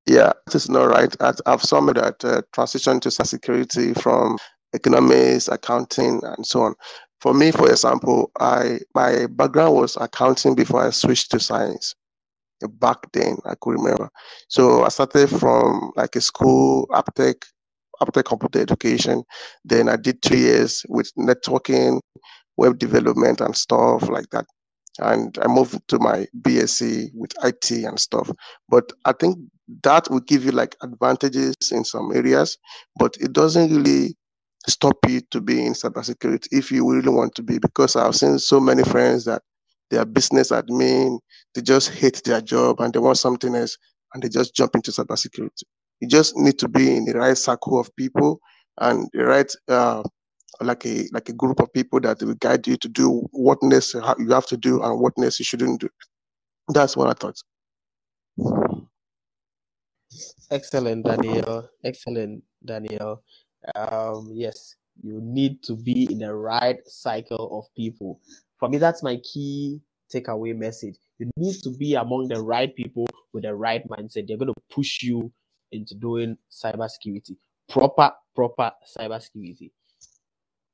Yeah, 0.05 0.31
it 0.47 0.55
is 0.55 0.69
not 0.69 0.85
right. 0.85 1.15
I've 1.45 1.61
some 1.61 1.85
that 1.87 2.25
uh, 2.25 2.41
transition 2.53 2.99
to 3.01 3.09
cybersecurity 3.09 4.01
from 4.01 4.37
economics, 4.73 5.47
accounting, 5.47 6.21
and 6.23 6.45
so 6.45 6.61
on. 6.61 6.75
For 7.21 7.33
me, 7.33 7.51
for 7.51 7.69
example, 7.69 8.31
I 8.39 8.79
my 8.95 9.27
background 9.27 9.75
was 9.75 9.97
accounting 9.97 10.55
before 10.55 10.85
I 10.87 10.89
switched 10.91 11.31
to 11.31 11.39
science. 11.39 11.95
Back 12.79 13.11
then, 13.13 13.37
I 13.45 13.55
could 13.61 13.71
remember. 13.71 14.09
So 14.47 14.83
I 14.83 14.89
started 14.89 15.29
from 15.29 15.91
like 15.95 16.15
a 16.15 16.21
school, 16.21 16.87
Aptech, 16.91 17.43
Aptech 18.01 18.25
computer 18.25 18.61
education. 18.61 19.23
Then 19.65 19.89
I 19.89 19.95
did 19.97 20.21
two 20.21 20.37
years 20.37 20.85
with 20.89 21.11
networking, 21.17 21.99
web 22.57 22.79
development, 22.79 23.41
and 23.41 23.55
stuff 23.55 24.09
like 24.09 24.29
that. 24.31 24.45
and 24.99 25.37
I 25.41 25.47
moved 25.47 25.79
to 25.89 25.99
my 25.99 26.27
BSc 26.41 27.09
with 27.13 27.31
IT 27.43 27.71
and 27.85 27.99
stuff. 27.99 28.29
But 28.69 28.91
I 29.05 29.13
think 29.13 29.37
that 29.83 30.09
will 30.09 30.19
give 30.21 30.43
you 30.45 30.51
like 30.51 30.75
advantages 30.81 31.55
in 31.71 31.83
some 31.85 32.11
areas, 32.15 32.57
but 32.97 33.15
it 33.19 33.33
doesn't 33.33 33.73
really 33.75 34.15
stop 34.67 34.97
you 35.07 35.21
to 35.31 35.41
be 35.41 35.65
in 35.65 35.73
cybersecurity 35.73 36.47
if 36.51 36.71
you 36.71 36.89
really 36.91 37.09
want 37.09 37.35
to 37.35 37.43
be. 37.43 37.59
Because 37.59 37.95
I've 37.95 38.15
seen 38.15 38.39
so 38.39 38.59
many 38.59 38.83
friends 38.83 39.25
that 39.25 39.41
they 39.89 39.97
are 39.97 40.05
business 40.05 40.51
admin, 40.51 41.19
they 41.55 41.61
just 41.61 41.89
hate 41.91 42.21
their 42.25 42.41
job 42.41 42.79
and 42.81 42.93
they 42.93 42.99
want 42.99 43.17
something 43.17 43.55
else, 43.55 43.77
and 44.13 44.23
they 44.23 44.29
just 44.29 44.55
jump 44.55 44.75
into 44.75 44.91
cybersecurity. 44.91 45.63
You 46.01 46.07
just 46.07 46.37
need 46.37 46.59
to 46.59 46.67
be 46.67 46.95
in 46.95 47.05
the 47.05 47.17
right 47.17 47.37
circle 47.37 47.79
of 47.79 47.93
people 47.95 48.39
and 48.79 49.09
the 49.13 49.25
right 49.25 49.51
uh, 49.67 50.03
like 50.61 50.85
a 50.85 51.07
like 51.11 51.29
a 51.29 51.33
group 51.33 51.59
of 51.59 51.71
people 51.73 51.99
that 52.01 52.21
will 52.21 52.35
guide 52.35 52.67
you 52.67 52.77
to 52.77 52.89
do 52.89 53.27
what 53.31 53.61
necessary 53.61 54.05
you 54.19 54.29
have 54.29 54.45
to 54.47 54.57
do 54.57 54.81
and 54.81 54.99
what 54.99 55.17
necessary 55.17 55.43
you 55.43 55.45
shouldn't 55.45 55.81
do. 55.81 55.89
That's 56.69 56.95
what 56.95 57.07
I 57.07 57.13
thought. 57.13 57.37
Excellent, 60.51 61.05
Daniel. 61.05 61.69
Excellent, 61.83 62.43
Daniel. 62.65 63.23
Um, 63.75 64.29
yes, 64.33 64.75
you 65.01 65.19
need 65.21 65.61
to 65.63 65.75
be 65.75 66.07
in 66.11 66.19
the 66.19 66.33
right 66.33 66.79
cycle 66.87 67.59
of 67.59 67.73
people. 67.75 68.19
For 68.59 68.69
me, 68.69 68.77
that's 68.77 69.03
my 69.03 69.17
key 69.17 69.81
takeaway 70.13 70.55
message. 70.55 70.95
You 71.19 71.29
need 71.37 71.55
to 71.63 71.69
be 71.69 71.95
among 71.95 72.29
the 72.29 72.41
right 72.41 72.75
people 72.75 73.07
with 73.33 73.43
the 73.43 73.53
right 73.53 73.87
mindset. 73.87 74.27
They're 74.27 74.37
going 74.37 74.53
to 74.53 74.61
push 74.71 75.03
you 75.03 75.31
into 75.71 75.95
doing 75.95 76.37
cybersecurity, 76.51 77.37
proper, 77.69 78.11
proper 78.35 78.71
cybersecurity. 78.97 79.71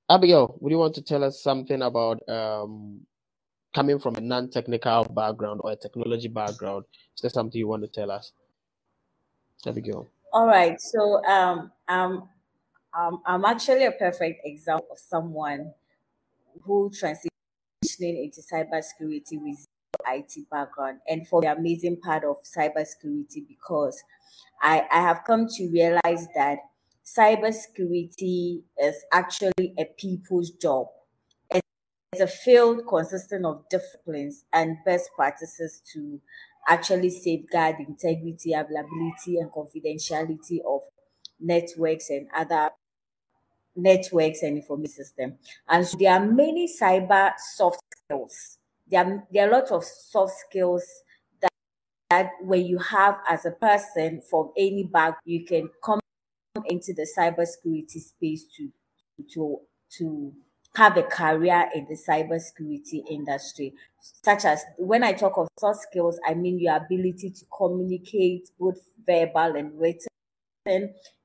Abigail, 0.09 0.55
would 0.59 0.71
you 0.71 0.77
want 0.77 0.93
to 0.95 1.01
tell 1.01 1.23
us 1.23 1.41
something 1.41 1.81
about 1.81 2.21
um, 2.29 3.01
coming 3.73 3.99
from 3.99 4.15
a 4.15 4.21
non-technical 4.21 5.05
background 5.05 5.61
or 5.63 5.71
a 5.71 5.75
technology 5.75 6.27
background? 6.27 6.85
Is 7.15 7.21
there 7.21 7.31
something 7.31 7.57
you 7.57 7.67
want 7.67 7.81
to 7.83 7.87
tell 7.87 8.11
us? 8.11 8.31
Abigail. 9.65 10.07
All 10.31 10.47
right. 10.47 10.79
So 10.79 11.23
um, 11.25 11.71
um, 11.87 12.29
um, 12.97 13.21
I'm 13.25 13.45
actually 13.45 13.85
a 13.85 13.91
perfect 13.91 14.41
example 14.45 14.89
of 14.91 14.99
someone 14.99 15.73
who 16.61 16.91
transitioning 16.91 18.23
into 18.23 18.41
cybersecurity 18.41 19.41
with 19.41 19.65
IT 20.07 20.49
background 20.49 20.99
and 21.07 21.27
for 21.27 21.41
the 21.41 21.51
amazing 21.51 21.97
part 21.99 22.23
of 22.23 22.37
cybersecurity 22.43 23.47
because 23.47 24.01
I, 24.61 24.85
I 24.91 25.01
have 25.01 25.21
come 25.25 25.47
to 25.47 25.69
realize 25.69 26.27
that 26.35 26.59
cybersecurity 27.05 28.63
is 28.79 28.95
actually 29.11 29.73
a 29.77 29.85
people's 29.97 30.51
job. 30.51 30.87
It's 31.51 32.21
a 32.21 32.27
field 32.27 32.81
consisting 32.87 33.45
of 33.45 33.67
disciplines 33.69 34.45
and 34.53 34.77
best 34.85 35.09
practices 35.15 35.81
to 35.93 36.19
actually 36.67 37.09
safeguard 37.09 37.75
integrity, 37.79 38.53
availability, 38.53 39.37
and 39.37 39.51
confidentiality 39.51 40.59
of 40.65 40.81
networks 41.39 42.09
and 42.09 42.27
other 42.35 42.69
networks 43.75 44.41
and 44.41 44.57
information 44.57 44.93
systems. 44.93 45.33
And 45.67 45.85
so 45.85 45.97
there 45.99 46.13
are 46.13 46.25
many 46.25 46.67
cyber 46.67 47.33
soft 47.37 47.81
skills. 47.91 48.57
There 48.87 49.03
are, 49.03 49.23
there 49.31 49.47
are 49.47 49.49
a 49.51 49.57
lot 49.59 49.71
of 49.71 49.83
soft 49.83 50.33
skills 50.47 50.85
that, 51.41 51.51
that 52.09 52.31
when 52.41 52.65
you 52.65 52.79
have 52.79 53.19
as 53.29 53.45
a 53.45 53.51
person 53.51 54.21
from 54.29 54.51
any 54.57 54.83
back, 54.83 55.19
you 55.25 55.45
can 55.45 55.69
come 55.83 55.99
into 56.65 56.93
the 56.93 57.07
cybersecurity 57.17 57.99
space 58.01 58.45
to 58.57 58.71
to 59.33 59.59
to 59.97 60.33
have 60.75 60.97
a 60.97 61.03
career 61.03 61.69
in 61.73 61.85
the 61.87 61.95
cybersecurity 61.95 63.03
industry, 63.09 63.73
such 64.01 64.45
as 64.45 64.63
when 64.77 65.03
I 65.03 65.13
talk 65.13 65.37
of 65.37 65.47
soft 65.59 65.81
skills, 65.81 66.19
I 66.27 66.33
mean 66.33 66.59
your 66.59 66.75
ability 66.77 67.31
to 67.31 67.45
communicate, 67.57 68.49
both 68.59 68.79
verbal 69.05 69.55
and 69.55 69.79
written, 69.79 70.07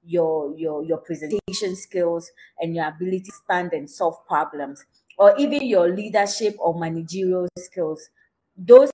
your 0.05 0.57
your 0.57 0.85
your 0.85 0.99
presentation 0.99 1.77
skills, 1.77 2.31
and 2.59 2.75
your 2.75 2.89
ability 2.89 3.21
to 3.25 3.33
stand 3.33 3.73
and 3.73 3.89
solve 3.91 4.25
problems, 4.27 4.85
or 5.21 5.37
even 5.39 5.65
your 5.67 5.91
leadership 5.95 6.57
or 6.61 6.81
managerial 6.81 7.49
skills. 7.59 8.11
Those 8.57 8.91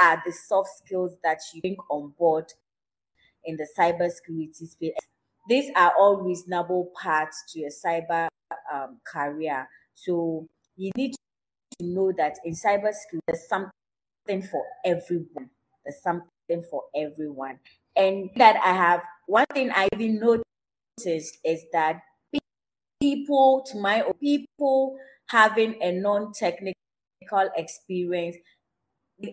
are 0.00 0.22
the 0.26 0.32
soft 0.32 0.70
skills 0.84 1.18
that 1.24 1.40
you 1.54 1.62
bring 1.62 1.76
on 1.90 2.14
board 2.18 2.52
in 3.44 3.56
the 3.56 3.66
cybersecurity 3.78 4.68
space 4.68 4.94
these 5.48 5.70
are 5.76 5.92
all 5.98 6.18
reasonable 6.22 6.92
parts 7.00 7.42
to 7.52 7.62
a 7.64 7.70
cyber 7.70 8.28
um, 8.72 9.00
career. 9.06 9.68
So 9.94 10.48
you 10.76 10.92
need 10.96 11.14
to 11.80 11.86
know 11.86 12.12
that 12.16 12.36
in 12.44 12.54
cybersecurity, 12.54 13.20
there's 13.26 13.48
something 13.48 13.72
for 14.50 14.64
everyone. 14.84 15.50
There's 15.84 16.02
something 16.02 16.62
for 16.70 16.84
everyone. 16.94 17.60
And 17.96 18.30
that 18.36 18.56
I 18.64 18.72
have 18.74 19.02
one 19.26 19.46
thing 19.52 19.70
I 19.72 19.88
even 19.94 20.20
noticed 20.20 21.38
is 21.44 21.64
that 21.72 22.02
people, 23.00 23.64
to 23.70 23.78
my 23.78 24.04
people 24.20 24.96
having 25.28 25.80
a 25.82 25.92
non-technical 25.92 26.74
experience 27.56 28.36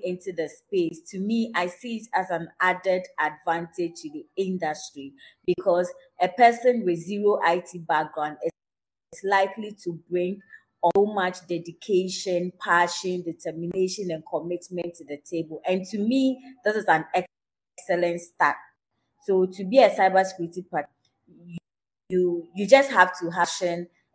into 0.04 0.34
the 0.34 0.50
space, 0.50 1.02
to 1.10 1.20
me, 1.20 1.52
I 1.56 1.68
see 1.68 1.98
it 1.98 2.08
as 2.14 2.30
an 2.30 2.50
added 2.62 3.04
advantage 3.20 3.94
to 4.02 4.10
the 4.12 4.26
industry 4.36 5.14
because 5.46 5.92
a 6.22 6.28
person 6.28 6.84
with 6.86 7.00
zero 7.00 7.40
IT 7.46 7.88
background 7.88 8.38
is 8.44 8.52
likely 9.24 9.76
to 9.84 10.00
bring 10.10 10.42
so 10.96 11.06
much 11.06 11.38
dedication, 11.48 12.52
passion, 12.64 13.24
determination, 13.24 14.12
and 14.12 14.24
commitment 14.30 14.94
to 14.96 15.06
the 15.06 15.18
table. 15.30 15.62
And 15.66 15.86
to 15.88 15.98
me, 15.98 16.40
this 16.64 16.76
is 16.76 16.86
an 16.86 17.06
excellent 17.14 18.22
start. 18.22 18.56
So 19.26 19.46
to 19.46 19.64
be 19.66 19.80
a 19.80 19.90
cybersecurity 19.90 20.70
you, 20.70 20.88
you 22.10 22.48
you 22.56 22.68
just 22.68 22.92
have 22.92 23.18
to 23.20 23.30
have 23.30 23.50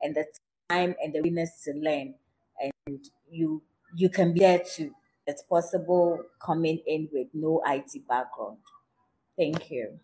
and 0.02 0.14
the 0.14 0.24
time 0.68 0.94
and 1.02 1.12
the 1.14 1.20
willingness 1.20 1.62
to 1.64 1.72
learn, 1.74 2.14
and 2.60 3.00
you 3.30 3.62
you 3.94 4.08
can 4.08 4.32
be 4.32 4.40
there 4.40 4.60
too 4.60 4.92
it's 5.26 5.42
possible 5.42 6.20
coming 6.40 6.80
in 6.86 7.08
with 7.12 7.28
no 7.32 7.62
IT 7.66 8.06
background. 8.08 8.58
Thank 9.36 9.70
you. 9.70 9.98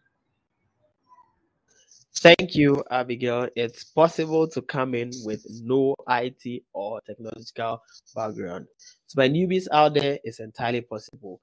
Thank 2.16 2.56
you, 2.56 2.82
Abigail. 2.90 3.48
It's 3.54 3.84
possible 3.84 4.48
to 4.48 4.62
come 4.62 4.94
in 4.94 5.10
with 5.24 5.44
no 5.62 5.94
IT 6.08 6.64
or 6.72 7.00
technological 7.02 7.82
background. 8.14 8.66
So, 9.06 9.20
my 9.20 9.28
newbies 9.28 9.66
out 9.72 9.94
there, 9.94 10.18
it's 10.24 10.40
entirely 10.40 10.80
possible. 10.80 11.40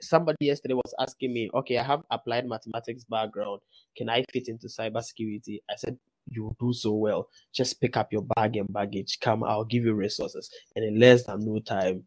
Somebody 0.00 0.46
yesterday 0.46 0.74
was 0.74 0.94
asking 0.98 1.32
me, 1.32 1.50
okay, 1.54 1.78
I 1.78 1.82
have 1.82 2.02
applied 2.10 2.46
mathematics 2.46 3.04
background. 3.04 3.60
Can 3.96 4.08
I 4.08 4.24
fit 4.32 4.48
into 4.48 4.66
cybersecurity? 4.66 5.58
I 5.70 5.76
said, 5.76 5.98
you 6.30 6.54
do 6.60 6.72
so 6.72 6.92
well. 6.92 7.28
Just 7.52 7.80
pick 7.80 7.96
up 7.96 8.12
your 8.12 8.22
bag 8.36 8.56
and 8.56 8.72
baggage. 8.72 9.18
Come, 9.20 9.44
I'll 9.44 9.64
give 9.64 9.84
you 9.84 9.94
resources. 9.94 10.50
And 10.76 10.84
in 10.84 10.98
less 10.98 11.24
than 11.24 11.44
no 11.44 11.58
time, 11.60 12.04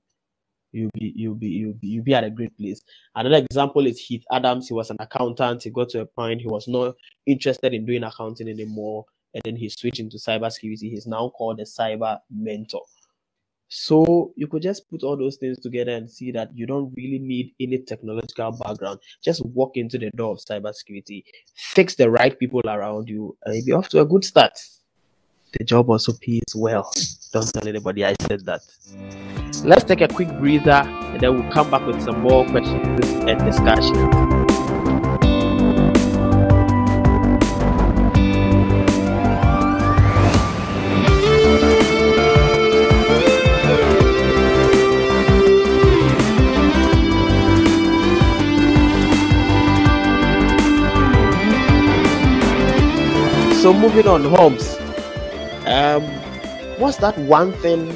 you'll 0.71 0.89
be 0.93 1.13
you'll 1.15 1.35
be 1.35 1.47
you'll 1.47 1.73
be 1.73 1.87
you'll 1.87 2.03
be 2.03 2.13
at 2.13 2.23
a 2.23 2.29
great 2.29 2.57
place. 2.57 2.81
Another 3.15 3.37
example 3.37 3.85
is 3.85 3.99
Heath 3.99 4.23
Adams. 4.31 4.67
He 4.67 4.73
was 4.73 4.89
an 4.89 4.97
accountant. 4.99 5.63
He 5.63 5.69
got 5.69 5.89
to 5.89 6.01
a 6.01 6.05
point 6.05 6.41
he 6.41 6.47
was 6.47 6.67
not 6.67 6.95
interested 7.25 7.73
in 7.73 7.85
doing 7.85 8.03
accounting 8.03 8.49
anymore, 8.49 9.05
and 9.33 9.43
then 9.45 9.55
he 9.55 9.69
switched 9.69 9.99
into 9.99 10.17
cybersecurity. 10.17 10.89
He's 10.89 11.07
now 11.07 11.29
called 11.29 11.59
a 11.59 11.63
cyber 11.63 12.19
mentor. 12.31 12.83
So 13.75 14.33
you 14.35 14.45
could 14.45 14.61
just 14.61 14.87
put 14.87 15.01
all 15.01 15.17
those 15.17 15.37
things 15.37 15.57
together 15.57 15.93
and 15.93 16.07
see 16.07 16.31
that 16.31 16.55
you 16.55 16.67
don't 16.67 16.93
really 16.95 17.17
need 17.17 17.55
any 17.59 17.79
technological 17.79 18.51
background. 18.51 18.99
Just 19.23 19.43
walk 19.47 19.77
into 19.77 19.97
the 19.97 20.11
door 20.11 20.33
of 20.33 20.37
cybersecurity, 20.37 21.23
fix 21.55 21.95
the 21.95 22.11
right 22.11 22.37
people 22.37 22.61
around 22.65 23.09
you, 23.09 23.35
and 23.43 23.55
you'll 23.55 23.65
be 23.65 23.71
off 23.71 23.89
to 23.89 24.01
a 24.01 24.05
good 24.05 24.23
start. 24.23 24.51
The 25.57 25.63
job 25.63 25.89
also 25.89 26.13
pays 26.13 26.55
well. 26.55 26.91
Don't 27.31 27.51
tell 27.51 27.67
anybody 27.67 28.05
I 28.05 28.13
said 28.21 28.45
that. 28.45 28.61
Let's 29.63 29.85
take 29.85 30.01
a 30.01 30.07
quick 30.07 30.29
breather 30.37 30.69
and 30.71 31.19
then 31.19 31.33
we'll 31.33 31.51
come 31.51 31.71
back 31.71 31.87
with 31.87 31.99
some 32.03 32.19
more 32.21 32.45
questions 32.45 33.07
and 33.27 33.39
discussion. 33.39 34.52
Moving 53.79 54.07
on, 54.07 54.23
Holmes. 54.23 54.77
Um, 55.65 56.03
what's 56.79 56.97
that 56.97 57.17
one 57.17 57.51
thing, 57.53 57.87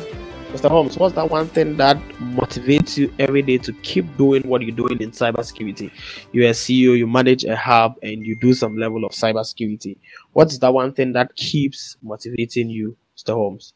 Mr. 0.52 0.70
Holmes? 0.70 0.98
What's 0.98 1.16
that 1.16 1.30
one 1.30 1.48
thing 1.48 1.78
that 1.78 1.98
motivates 2.20 2.98
you 2.98 3.14
every 3.20 3.42
day 3.42 3.58
to 3.60 3.72
keep 3.84 4.18
doing 4.18 4.42
what 4.44 4.62
you're 4.62 4.76
doing 4.76 5.00
in 5.02 5.12
cybersecurity? 5.12 5.92
You're 6.34 6.50
a 6.50 6.54
CEO, 6.54 6.98
you 6.98 7.08
manage 7.08 7.46
a 7.46 7.56
hub, 7.56 7.96
and 8.04 8.26
you 8.26 8.38
do 8.40 8.54
some 8.54 8.78
level 8.78 9.06
of 9.06 9.12
cybersecurity. 9.14 9.98
What's 10.34 10.58
that 10.58 10.74
one 10.74 10.92
thing 10.94 11.14
that 11.14 11.36
keeps 11.36 11.96
motivating 12.02 12.70
you, 12.70 12.98
Mr. 13.18 13.34
Holmes? 13.34 13.74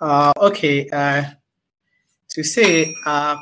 Uh, 0.00 0.32
okay. 0.36 0.88
Uh, 0.88 1.24
to 2.28 2.44
say, 2.44 2.94
uh, 3.04 3.36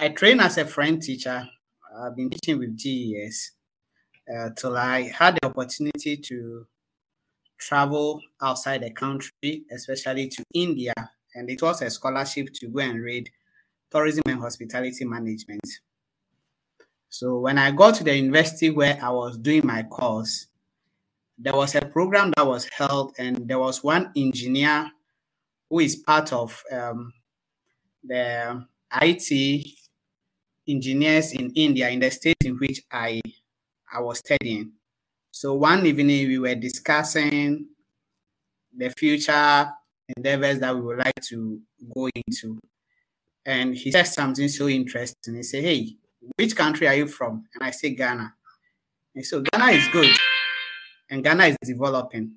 I 0.00 0.08
train 0.08 0.40
as 0.40 0.58
a 0.58 0.64
French 0.64 1.04
teacher. 1.04 1.48
I've 1.96 2.16
been 2.16 2.30
teaching 2.30 2.58
with 2.58 2.76
GES 2.76 3.52
uh, 4.34 4.50
till 4.56 4.76
I 4.76 5.02
had 5.10 5.36
the 5.36 5.46
opportunity 5.46 6.16
to 6.16 6.66
travel 7.58 8.20
outside 8.40 8.82
the 8.82 8.90
country, 8.90 9.64
especially 9.70 10.28
to 10.28 10.44
India, 10.54 10.94
and 11.34 11.50
it 11.50 11.62
was 11.62 11.82
a 11.82 11.90
scholarship 11.90 12.48
to 12.54 12.68
go 12.68 12.80
and 12.80 13.02
read 13.02 13.30
tourism 13.90 14.22
and 14.26 14.40
hospitality 14.40 15.04
management. 15.04 15.66
So 17.08 17.40
when 17.40 17.58
I 17.58 17.72
got 17.72 17.96
to 17.96 18.04
the 18.04 18.16
university 18.16 18.70
where 18.70 18.98
I 19.02 19.10
was 19.10 19.36
doing 19.36 19.66
my 19.66 19.82
course, 19.82 20.46
there 21.36 21.54
was 21.54 21.74
a 21.74 21.80
program 21.80 22.32
that 22.36 22.46
was 22.46 22.66
held, 22.66 23.14
and 23.18 23.48
there 23.48 23.58
was 23.58 23.82
one 23.82 24.12
engineer 24.16 24.90
who 25.68 25.80
is 25.80 25.96
part 25.96 26.32
of 26.32 26.62
um, 26.70 27.12
the 28.04 28.64
IT 29.00 29.66
engineers 30.68 31.32
in 31.32 31.50
India, 31.54 31.88
in 31.88 32.00
the 32.00 32.10
state 32.10 32.36
in 32.44 32.56
which 32.58 32.82
I 32.92 33.19
I 33.92 34.00
was 34.00 34.18
studying. 34.18 34.72
So 35.30 35.54
one 35.54 35.86
evening 35.86 36.28
we 36.28 36.38
were 36.38 36.54
discussing 36.54 37.66
the 38.76 38.90
future 38.90 39.70
endeavors 40.16 40.58
that 40.60 40.74
we 40.74 40.80
would 40.80 40.98
like 40.98 41.20
to 41.28 41.60
go 41.94 42.08
into. 42.14 42.58
And 43.44 43.74
he 43.74 43.90
said 43.90 44.04
something 44.04 44.48
so 44.48 44.68
interesting. 44.68 45.34
He 45.34 45.42
said, 45.42 45.64
Hey, 45.64 45.96
which 46.36 46.54
country 46.54 46.86
are 46.86 46.94
you 46.94 47.06
from? 47.06 47.44
And 47.54 47.64
I 47.64 47.70
said, 47.70 47.96
Ghana. 47.96 48.34
And 49.14 49.24
so 49.24 49.42
Ghana 49.52 49.72
is 49.72 49.88
good 49.88 50.10
and 51.10 51.24
Ghana 51.24 51.46
is 51.46 51.56
developing. 51.62 52.32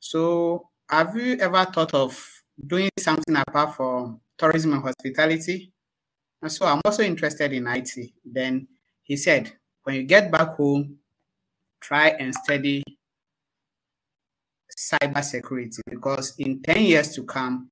So 0.00 0.68
have 0.88 1.16
you 1.16 1.36
ever 1.38 1.64
thought 1.66 1.94
of 1.94 2.42
doing 2.66 2.90
something 2.98 3.36
apart 3.36 3.74
from 3.74 4.20
tourism 4.36 4.72
and 4.72 4.82
hospitality? 4.82 5.72
And 6.42 6.50
so 6.52 6.66
I'm 6.66 6.80
also 6.84 7.02
interested 7.02 7.52
in 7.52 7.66
IT. 7.66 8.10
Then 8.24 8.68
he 9.02 9.16
said, 9.16 9.52
when 9.84 9.96
you 9.96 10.02
get 10.02 10.30
back 10.30 10.56
home, 10.56 10.96
try 11.80 12.08
and 12.08 12.34
study 12.34 12.82
cyber 14.76 15.22
security 15.22 15.82
because 15.88 16.34
in 16.38 16.60
10 16.62 16.82
years 16.82 17.14
to 17.14 17.22
come, 17.22 17.70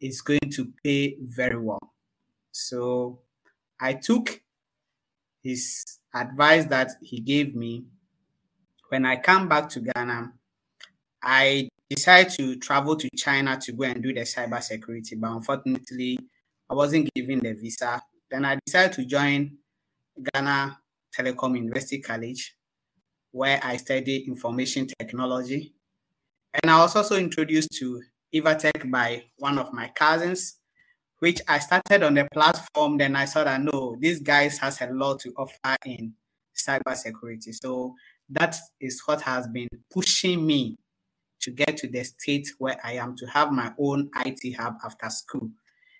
it's 0.00 0.20
going 0.20 0.50
to 0.50 0.72
pay 0.82 1.16
very 1.20 1.58
well. 1.58 1.92
So 2.50 3.20
I 3.80 3.94
took 3.94 4.40
his 5.42 5.84
advice 6.14 6.64
that 6.66 6.90
he 7.00 7.20
gave 7.20 7.54
me. 7.54 7.84
When 8.88 9.06
I 9.06 9.16
come 9.16 9.48
back 9.48 9.68
to 9.70 9.80
Ghana, 9.80 10.32
I 11.22 11.68
decided 11.88 12.32
to 12.34 12.56
travel 12.56 12.96
to 12.96 13.08
China 13.16 13.58
to 13.58 13.72
go 13.72 13.84
and 13.84 14.02
do 14.02 14.12
the 14.12 14.20
cyber 14.20 14.62
security, 14.62 15.16
but 15.16 15.30
unfortunately, 15.30 16.18
I 16.68 16.74
wasn't 16.74 17.08
given 17.14 17.40
the 17.40 17.52
visa. 17.54 18.02
Then 18.30 18.44
I 18.44 18.58
decided 18.64 18.92
to 18.94 19.04
join 19.04 19.56
Ghana 20.34 20.81
Telecom 21.16 21.56
University 21.56 22.00
College, 22.00 22.56
where 23.30 23.60
I 23.62 23.76
studied 23.76 24.28
information 24.28 24.86
technology. 24.98 25.74
And 26.54 26.70
I 26.70 26.78
was 26.78 26.96
also 26.96 27.16
introduced 27.16 27.72
to 27.78 28.02
Inveteck 28.34 28.90
by 28.90 29.24
one 29.36 29.58
of 29.58 29.72
my 29.72 29.88
cousins, 29.88 30.58
which 31.18 31.40
I 31.48 31.58
started 31.58 32.02
on 32.02 32.14
the 32.14 32.26
platform. 32.32 32.98
Then 32.98 33.16
I 33.16 33.26
saw 33.26 33.44
that 33.44 33.60
no, 33.60 33.96
these 34.00 34.20
guys 34.20 34.58
has 34.58 34.80
a 34.80 34.86
lot 34.86 35.20
to 35.20 35.32
offer 35.36 35.76
in 35.84 36.14
cybersecurity. 36.56 37.54
So 37.62 37.94
that 38.30 38.56
is 38.80 39.02
what 39.06 39.20
has 39.22 39.46
been 39.48 39.68
pushing 39.92 40.46
me 40.46 40.76
to 41.40 41.50
get 41.50 41.76
to 41.78 41.88
the 41.88 42.04
state 42.04 42.48
where 42.58 42.78
I 42.84 42.94
am 42.94 43.16
to 43.16 43.26
have 43.26 43.52
my 43.52 43.72
own 43.78 44.10
IT 44.24 44.56
hub 44.56 44.76
after 44.84 45.10
school. 45.10 45.50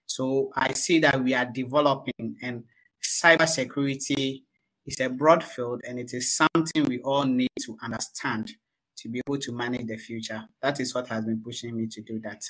So 0.06 0.50
I 0.56 0.72
see 0.72 0.98
that 1.00 1.22
we 1.22 1.34
are 1.34 1.44
developing 1.44 2.36
and 2.42 2.64
cybersecurity 3.02 4.42
is 4.86 5.00
a 5.00 5.08
broad 5.08 5.44
field 5.44 5.80
and 5.86 5.98
it 5.98 6.12
is 6.12 6.34
something 6.34 6.84
we 6.84 7.00
all 7.00 7.24
need 7.24 7.50
to 7.60 7.76
understand 7.82 8.52
to 8.96 9.08
be 9.08 9.20
able 9.26 9.38
to 9.38 9.52
manage 9.52 9.86
the 9.86 9.96
future. 9.96 10.42
That 10.60 10.80
is 10.80 10.94
what 10.94 11.08
has 11.08 11.24
been 11.24 11.42
pushing 11.42 11.76
me 11.76 11.86
to 11.88 12.00
do 12.02 12.20
that. 12.20 12.42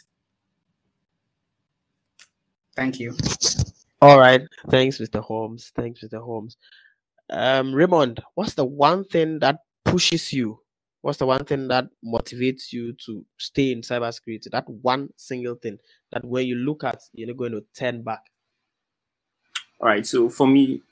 Thank 2.74 3.00
you. 3.00 3.16
All 4.00 4.18
right. 4.18 4.42
Thanks, 4.70 4.98
Mr. 4.98 5.22
Holmes. 5.22 5.72
Thanks, 5.74 6.02
Mr. 6.02 6.22
Holmes. 6.22 6.56
Um, 7.30 7.74
Raymond, 7.74 8.20
what's 8.34 8.54
the 8.54 8.64
one 8.64 9.04
thing 9.04 9.38
that 9.40 9.60
pushes 9.84 10.32
you? 10.32 10.58
What's 11.02 11.18
the 11.18 11.26
one 11.26 11.44
thing 11.44 11.68
that 11.68 11.86
motivates 12.04 12.72
you 12.72 12.94
to 13.06 13.24
stay 13.38 13.72
in 13.72 13.80
cybersecurity? 13.80 14.50
That 14.50 14.68
one 14.68 15.10
single 15.16 15.56
thing 15.56 15.78
that 16.12 16.24
when 16.24 16.46
you 16.46 16.56
look 16.56 16.84
at, 16.84 17.00
you're 17.12 17.28
not 17.28 17.36
going 17.36 17.52
to 17.52 17.64
turn 17.76 18.02
back. 18.02 18.20
All 19.80 19.88
right. 19.88 20.06
So 20.06 20.28
for 20.28 20.46
me, 20.46 20.82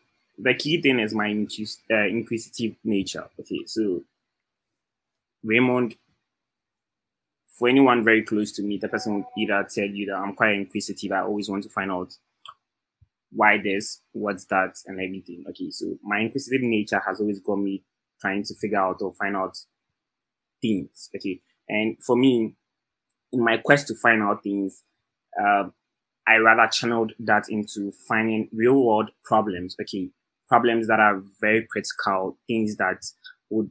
the 0.43 0.55
key 0.55 0.81
thing 0.81 1.01
is 1.01 1.15
my 1.15 1.29
uh, 1.29 2.07
inquisitive 2.07 2.77
nature. 2.85 3.29
Okay, 3.39 3.65
so 3.67 4.03
Raymond, 5.43 5.97
for 7.49 7.69
anyone 7.69 8.05
very 8.05 8.23
close 8.23 8.53
to 8.53 8.63
me, 8.63 8.79
the 8.79 8.89
person 8.89 9.17
would 9.17 9.25
either 9.37 9.67
tell 9.73 9.87
you 9.87 10.07
that 10.07 10.17
I'm 10.17 10.35
quite 10.35 10.55
inquisitive. 10.55 11.13
I 11.13 11.21
always 11.21 11.49
want 11.49 11.65
to 11.65 11.69
find 11.69 11.91
out 11.91 12.15
why 13.33 13.59
this, 13.59 14.01
what's 14.13 14.47
that, 14.47 14.77
and 14.87 15.01
everything. 15.01 15.45
Okay, 15.51 15.71
so 15.71 15.99
my 16.03 16.21
inquisitive 16.21 16.63
nature 16.63 17.03
has 17.07 17.21
always 17.21 17.41
got 17.41 17.57
me 17.57 17.85
trying 18.21 18.43
to 18.45 18.55
figure 18.55 18.81
out 18.81 19.03
or 19.03 19.13
find 19.13 19.37
out 19.37 19.57
things. 20.63 21.11
Okay, 21.15 21.41
and 21.69 21.97
for 22.03 22.17
me, 22.17 22.55
in 23.33 23.45
my 23.45 23.59
quest 23.59 23.89
to 23.89 23.95
find 23.95 24.23
out 24.23 24.43
things, 24.43 24.83
uh, 25.41 25.65
I 26.27 26.37
rather 26.37 26.67
channeled 26.69 27.13
that 27.21 27.49
into 27.49 27.93
finding 28.09 28.49
real 28.53 28.83
world 28.85 29.11
problems. 29.25 29.77
Okay, 29.81 30.11
problems 30.51 30.89
that 30.89 31.01
are 31.01 31.23
very 31.41 31.67
critical, 31.71 32.37
things 32.47 32.77
that 32.77 32.99
would 33.49 33.71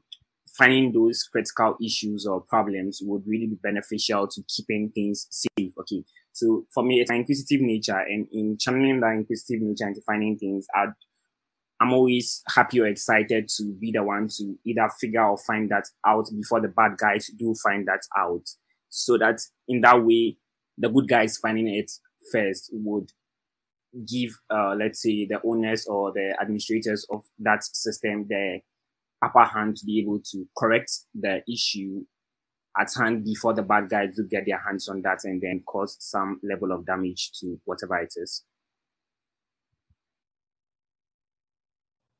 finding 0.58 0.92
those 0.92 1.24
critical 1.24 1.78
issues 1.84 2.26
or 2.26 2.42
problems 2.42 3.00
would 3.02 3.22
really 3.26 3.48
be 3.48 3.58
beneficial 3.62 4.28
to 4.28 4.42
keeping 4.48 4.90
things 4.90 5.28
safe. 5.30 5.72
Okay. 5.80 6.04
So 6.34 6.66
for 6.74 6.84
me, 6.84 7.00
it's 7.00 7.10
an 7.10 7.18
inquisitive 7.18 7.62
nature 7.62 8.00
and 8.00 8.28
in 8.32 8.58
channeling 8.58 9.00
that 9.00 9.14
inquisitive 9.14 9.62
nature 9.62 9.88
into 9.88 10.02
finding 10.02 10.38
things, 10.38 10.66
I'd, 10.76 10.94
I'm 11.80 11.94
always 11.94 12.42
happy 12.54 12.82
or 12.82 12.88
excited 12.88 13.50
to 13.58 13.74
be 13.80 13.92
the 13.92 14.04
one 14.04 14.28
to 14.38 14.56
either 14.66 14.90
figure 15.00 15.24
or 15.24 15.38
find 15.38 15.70
that 15.70 15.86
out 16.06 16.28
before 16.36 16.60
the 16.60 16.68
bad 16.68 16.98
guys 16.98 17.30
do 17.38 17.54
find 17.64 17.88
that 17.88 18.02
out. 18.18 18.44
So 18.90 19.18
that 19.18 19.40
in 19.68 19.82
that 19.82 20.04
way, 20.04 20.38
the 20.78 20.90
good 20.90 21.08
guys 21.08 21.38
finding 21.38 21.68
it 21.68 21.92
first 22.32 22.70
would 22.74 23.12
give, 24.08 24.32
uh, 24.50 24.76
let's 24.76 25.02
say, 25.02 25.26
the 25.26 25.40
owners 25.44 25.86
or 25.88 26.12
the 26.12 26.36
administrators 26.42 27.06
of 27.10 27.24
that 27.40 27.64
system 27.64 28.28
the 28.28 28.60
upper 29.22 29.44
hand 29.44 29.78
to 29.78 29.86
be 29.86 30.00
able 30.00 30.20
to 30.32 30.48
correct 30.58 30.92
the 31.14 31.42
issue 31.52 32.04
at 32.80 32.90
hand 32.98 33.26
before 33.26 33.54
the 33.54 33.62
bad 33.62 33.90
guys 33.90 34.16
do 34.16 34.24
get 34.24 34.46
their 34.46 34.62
hands 34.66 34.88
on 34.88 35.02
that 35.02 35.20
and 35.24 35.42
then 35.42 35.62
cause 35.66 35.98
some 36.00 36.40
level 36.44 36.72
of 36.72 36.86
damage 36.86 37.32
to 37.40 37.60
whatever 37.66 37.98
it 37.98 38.14
is. 38.16 38.44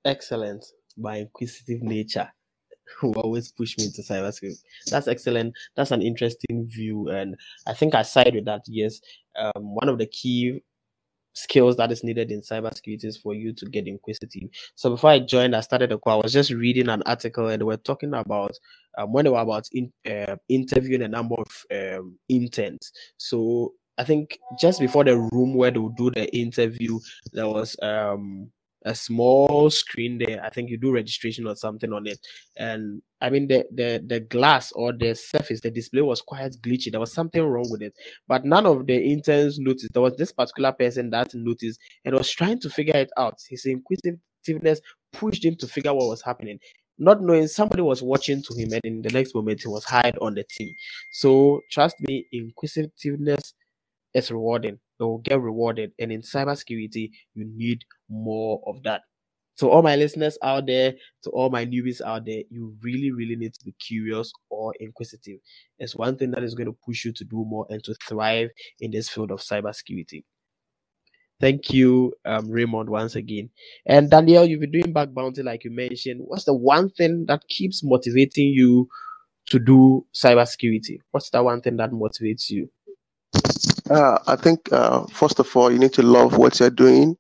Excellent. 0.06 0.66
My 0.98 1.18
inquisitive 1.18 1.82
nature 1.82 2.30
who 3.00 3.14
always 3.14 3.52
push 3.52 3.78
me 3.78 3.86
into 3.86 4.02
cybersecurity. 4.02 4.62
That's 4.90 5.08
excellent. 5.08 5.54
That's 5.76 5.92
an 5.92 6.02
interesting 6.02 6.68
view, 6.68 7.10
and 7.10 7.36
I 7.68 7.74
think 7.74 7.96
I 7.96 8.02
side 8.02 8.34
with 8.34 8.46
that. 8.46 8.62
Yes, 8.68 9.00
um, 9.38 9.76
one 9.76 9.90
of 9.90 10.00
the 10.00 10.08
key 10.08 10.62
skills 11.34 11.78
that 11.78 11.92
is 11.92 12.04
needed 12.04 12.32
in 12.32 12.42
cybersecurity 12.42 13.06
is 13.06 13.18
for 13.18 13.34
you 13.34 13.54
to 13.54 13.66
get 13.66 13.88
inquisitive. 13.88 14.50
So 14.76 14.92
before 14.92 15.12
I 15.12 15.20
joined, 15.20 15.56
I 15.56 15.62
started 15.62 15.92
a 15.92 15.98
call. 15.98 16.20
I 16.20 16.24
was 16.24 16.34
just 16.34 16.52
reading 16.52 16.90
an 16.90 17.04
article, 17.06 17.48
and 17.48 17.62
they 17.62 17.66
were 17.66 17.78
talking 17.78 18.14
about 18.14 18.52
um, 18.98 19.14
when 19.14 19.26
they 19.26 19.32
were 19.32 19.40
about 19.40 19.68
in, 19.72 19.92
uh, 20.10 20.36
interviewing 20.50 21.04
a 21.04 21.08
number 21.08 21.36
of 21.36 21.66
um, 21.72 22.18
interns. 22.28 22.92
So 23.18 23.74
I 23.98 24.04
think 24.04 24.40
just 24.60 24.80
before 24.80 25.04
the 25.04 25.18
room 25.18 25.54
where 25.54 25.72
they 25.72 25.80
would 25.80 25.98
do 25.98 26.10
the 26.12 26.34
interview, 26.36 27.00
there 27.34 27.48
was 27.48 27.76
um 27.82 28.52
a 28.86 28.96
small 28.96 29.70
screen 29.70 30.18
there. 30.18 30.44
I 30.44 30.50
think 30.50 30.70
you 30.70 30.78
do 30.78 30.92
registration 30.94 31.48
or 31.48 31.56
something 31.56 31.92
on 31.94 32.08
it. 32.08 32.20
And 32.58 33.02
I 33.22 33.30
mean 33.30 33.48
the 33.48 33.66
the 33.74 34.04
the 34.06 34.20
glass 34.22 34.72
or 34.72 34.94
the 34.94 35.16
surface, 35.16 35.62
the 35.62 35.72
display 35.72 36.02
was 36.02 36.22
quite 36.22 36.54
glitchy. 36.62 36.92
There 36.92 37.00
was 37.00 37.14
something 37.14 37.44
wrong 37.44 37.68
with 37.70 37.82
it. 37.82 37.94
But 38.28 38.46
none 38.46 38.66
of 38.66 38.88
the 38.88 38.96
interns 38.96 39.60
noticed. 39.60 39.94
There 39.94 40.02
was 40.02 40.16
this 40.18 40.32
particular 40.32 40.72
person 40.72 41.10
that 41.12 41.34
noticed 41.34 41.80
and 42.06 42.16
was 42.16 42.30
trying 42.30 42.60
to 42.62 42.70
figure 42.70 42.96
it 42.96 43.12
out. 43.18 43.36
His 43.50 43.66
inquisitiveness 43.66 44.82
pushed 45.12 45.44
him 45.44 45.56
to 45.58 45.68
figure 45.68 45.94
what 45.94 46.08
was 46.08 46.22
happening. 46.22 46.60
Not 46.98 47.22
knowing 47.22 47.48
somebody 47.48 47.82
was 47.82 48.04
watching 48.04 48.44
to 48.44 48.54
him, 48.56 48.74
and 48.74 48.82
in 48.84 49.02
the 49.02 49.10
next 49.10 49.34
moment 49.34 49.62
he 49.62 49.70
was 49.70 49.86
hired 49.86 50.18
on 50.22 50.36
the 50.36 50.44
team. 50.50 50.74
So 51.12 51.62
trust 51.72 51.96
me, 52.02 52.28
inquisitiveness 52.34 53.54
is 54.14 54.32
rewarding 54.32 54.80
they 55.00 55.06
will 55.06 55.20
get 55.20 55.42
rewarded. 55.42 55.94
And 55.98 56.12
in 56.12 56.22
cybersecurity, 56.22 57.12
you 57.34 57.46
need 57.56 57.84
more 58.10 58.62
of 58.66 58.84
that. 58.84 59.02
So, 59.56 59.70
all 59.70 59.82
my 59.82 59.98
listeners 59.98 60.38
out 60.42 60.68
there, 60.68 60.94
to 61.24 61.30
all 61.32 61.50
my 61.50 61.66
newbies 61.66 62.02
out 62.02 62.26
there, 62.26 62.44
you 62.50 62.78
really, 62.82 63.12
really 63.12 63.36
need 63.36 63.54
to 63.56 63.66
be 63.66 63.74
curious 63.74 64.32
or 64.50 64.74
inquisitive. 64.80 65.40
It's 65.80 65.96
one 65.96 66.18
thing 66.18 66.32
that 66.32 66.44
is 66.44 66.56
going 66.56 66.68
to 66.68 66.78
push 66.86 67.04
you 67.04 67.12
to 67.14 67.26
do 67.26 67.44
more 67.46 67.66
and 67.70 67.84
to 67.84 67.94
thrive 68.08 68.50
in 68.80 68.92
this 68.92 69.10
field 69.10 69.32
of 69.32 69.40
cybersecurity. 69.42 70.24
Thank 71.42 71.72
you, 71.72 72.14
um, 72.26 72.50
Raymond, 72.50 72.90
once 72.90 73.16
again. 73.16 73.50
And 73.86 74.10
Daniel, 74.10 74.46
you've 74.46 74.62
been 74.62 74.72
doing 74.72 74.94
bug 74.94 75.14
bounty, 75.14 75.44
like 75.44 75.64
you 75.64 75.72
mentioned. 75.72 76.22
What's 76.24 76.46
the 76.46 76.54
one 76.54 76.90
thing 76.90 77.26
that 77.28 77.48
keeps 77.50 77.84
motivating 77.84 78.48
you 78.50 78.88
to 79.48 79.60
do 79.60 80.06
cybersecurity? 80.14 81.00
What's 81.12 81.30
the 81.30 81.44
one 81.44 81.62
thing 81.62 81.78
that 81.78 81.92
motivates 81.92 82.50
you? 82.50 82.70
Uh, 83.90 84.20
I 84.28 84.36
think, 84.36 84.72
uh, 84.72 85.06
first 85.08 85.40
of 85.40 85.56
all, 85.56 85.72
you 85.72 85.80
need 85.80 85.94
to 85.94 86.04
love 86.04 86.38
what 86.38 86.60
you're 86.60 86.70
doing. 86.70 87.18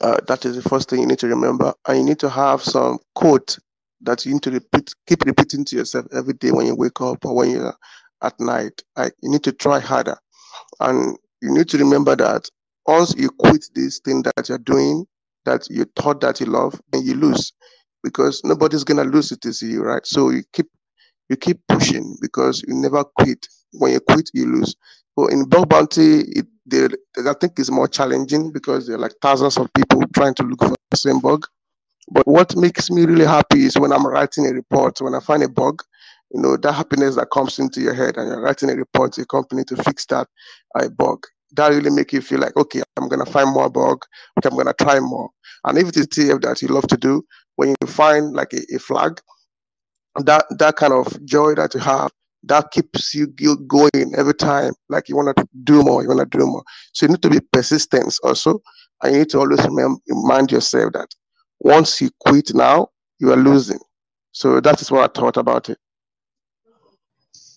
Uh, 0.00 0.18
that 0.26 0.44
is 0.44 0.56
the 0.62 0.68
first 0.68 0.90
thing 0.90 1.00
you 1.00 1.06
need 1.06 1.18
to 1.18 1.28
remember. 1.28 1.72
And 1.88 1.98
you 1.98 2.04
need 2.04 2.18
to 2.20 2.28
have 2.30 2.62
some 2.62 2.98
quote 3.14 3.58
that 4.02 4.26
you 4.26 4.34
need 4.34 4.42
to 4.42 4.50
repeat, 4.50 4.94
keep 5.06 5.24
repeating 5.24 5.64
to 5.66 5.76
yourself 5.76 6.06
every 6.12 6.34
day 6.34 6.50
when 6.52 6.66
you 6.66 6.74
wake 6.74 7.00
up 7.00 7.24
or 7.24 7.34
when 7.34 7.50
you're 7.50 7.74
at 8.22 8.38
night. 8.38 8.82
Like 8.96 9.14
you 9.22 9.30
need 9.30 9.42
to 9.44 9.52
try 9.52 9.80
harder. 9.80 10.16
And 10.80 11.16
you 11.40 11.52
need 11.52 11.68
to 11.70 11.78
remember 11.78 12.16
that 12.16 12.48
once 12.86 13.14
you 13.16 13.30
quit 13.30 13.64
this 13.74 14.00
thing 14.00 14.22
that 14.22 14.48
you're 14.48 14.58
doing, 14.58 15.06
that 15.44 15.68
you 15.70 15.86
thought 15.96 16.20
that 16.20 16.40
you 16.40 16.46
love, 16.46 16.80
and 16.92 17.04
you 17.04 17.14
lose. 17.14 17.52
Because 18.02 18.42
nobody's 18.44 18.84
gonna 18.84 19.04
lose 19.04 19.32
it 19.32 19.40
to 19.42 19.52
see 19.52 19.70
you, 19.70 19.82
right? 19.82 20.06
So 20.06 20.30
you 20.30 20.42
keep 20.52 20.66
you 21.28 21.36
keep 21.36 21.58
pushing 21.68 22.16
because 22.20 22.62
you 22.66 22.74
never 22.74 23.04
quit. 23.04 23.46
When 23.72 23.92
you 23.92 24.00
quit, 24.00 24.30
you 24.32 24.46
lose. 24.46 24.74
But 25.16 25.32
in 25.32 25.48
bug 25.48 25.68
bounty, 25.68 26.20
it, 26.20 26.46
they, 26.66 26.86
I 27.18 27.34
think 27.40 27.58
it's 27.58 27.70
more 27.70 27.88
challenging 27.88 28.52
because 28.52 28.86
there 28.86 28.96
are 28.96 29.00
like 29.00 29.14
thousands 29.22 29.56
of 29.56 29.72
people 29.74 30.02
trying 30.14 30.34
to 30.34 30.42
look 30.42 30.60
for 30.62 30.74
the 30.90 30.96
same 30.96 31.20
bug. 31.20 31.46
But 32.10 32.26
what 32.26 32.54
makes 32.56 32.90
me 32.90 33.04
really 33.04 33.24
happy 33.24 33.64
is 33.64 33.78
when 33.78 33.92
I'm 33.92 34.06
writing 34.06 34.46
a 34.46 34.52
report, 34.52 35.00
when 35.00 35.14
I 35.14 35.20
find 35.20 35.42
a 35.42 35.48
bug, 35.48 35.82
you 36.32 36.40
know, 36.40 36.56
that 36.56 36.72
happiness 36.72 37.16
that 37.16 37.30
comes 37.30 37.58
into 37.58 37.80
your 37.80 37.94
head 37.94 38.16
and 38.16 38.28
you're 38.28 38.40
writing 38.40 38.70
a 38.70 38.74
report 38.76 39.12
to 39.14 39.22
a 39.22 39.26
company 39.26 39.64
to 39.64 39.76
fix 39.82 40.06
that 40.06 40.28
uh, 40.78 40.88
bug. 40.88 41.24
That 41.52 41.68
really 41.68 41.90
make 41.90 42.12
you 42.12 42.20
feel 42.20 42.40
like, 42.40 42.56
okay, 42.56 42.82
I'm 42.96 43.08
gonna 43.08 43.26
find 43.26 43.50
more 43.50 43.70
bug, 43.70 44.04
okay, 44.38 44.48
I'm 44.50 44.56
gonna 44.56 44.74
try 44.74 45.00
more. 45.00 45.30
And 45.64 45.78
if 45.78 45.88
it 45.88 45.96
is 45.96 46.06
TF 46.08 46.42
that 46.42 46.62
you 46.62 46.68
love 46.68 46.86
to 46.88 46.96
do, 46.96 47.24
when 47.56 47.74
you 47.80 47.86
find 47.86 48.32
like 48.34 48.52
a, 48.52 48.60
a 48.74 48.78
flag, 48.78 49.20
that 50.24 50.46
that 50.58 50.76
kind 50.76 50.92
of 50.92 51.24
joy 51.24 51.54
that 51.54 51.74
you 51.74 51.80
have, 51.80 52.10
that 52.44 52.70
keeps 52.70 53.14
you 53.14 53.26
going 53.26 54.14
every 54.16 54.34
time. 54.34 54.72
Like 54.88 55.08
you 55.08 55.16
want 55.16 55.36
to 55.36 55.48
do 55.64 55.82
more, 55.82 56.02
you 56.02 56.08
want 56.08 56.30
to 56.30 56.38
do 56.38 56.46
more. 56.46 56.62
So 56.92 57.06
you 57.06 57.10
need 57.10 57.22
to 57.22 57.30
be 57.30 57.40
persistent 57.52 58.16
also, 58.22 58.62
and 59.02 59.12
you 59.12 59.18
need 59.20 59.30
to 59.30 59.40
always 59.40 59.60
remind 60.08 60.52
yourself 60.52 60.92
that 60.94 61.08
once 61.60 62.00
you 62.00 62.10
quit 62.20 62.54
now, 62.54 62.88
you 63.18 63.32
are 63.32 63.36
losing. 63.36 63.80
So 64.32 64.60
that 64.60 64.80
is 64.80 64.90
what 64.90 65.10
I 65.10 65.20
thought 65.20 65.36
about 65.36 65.70
it. 65.70 65.78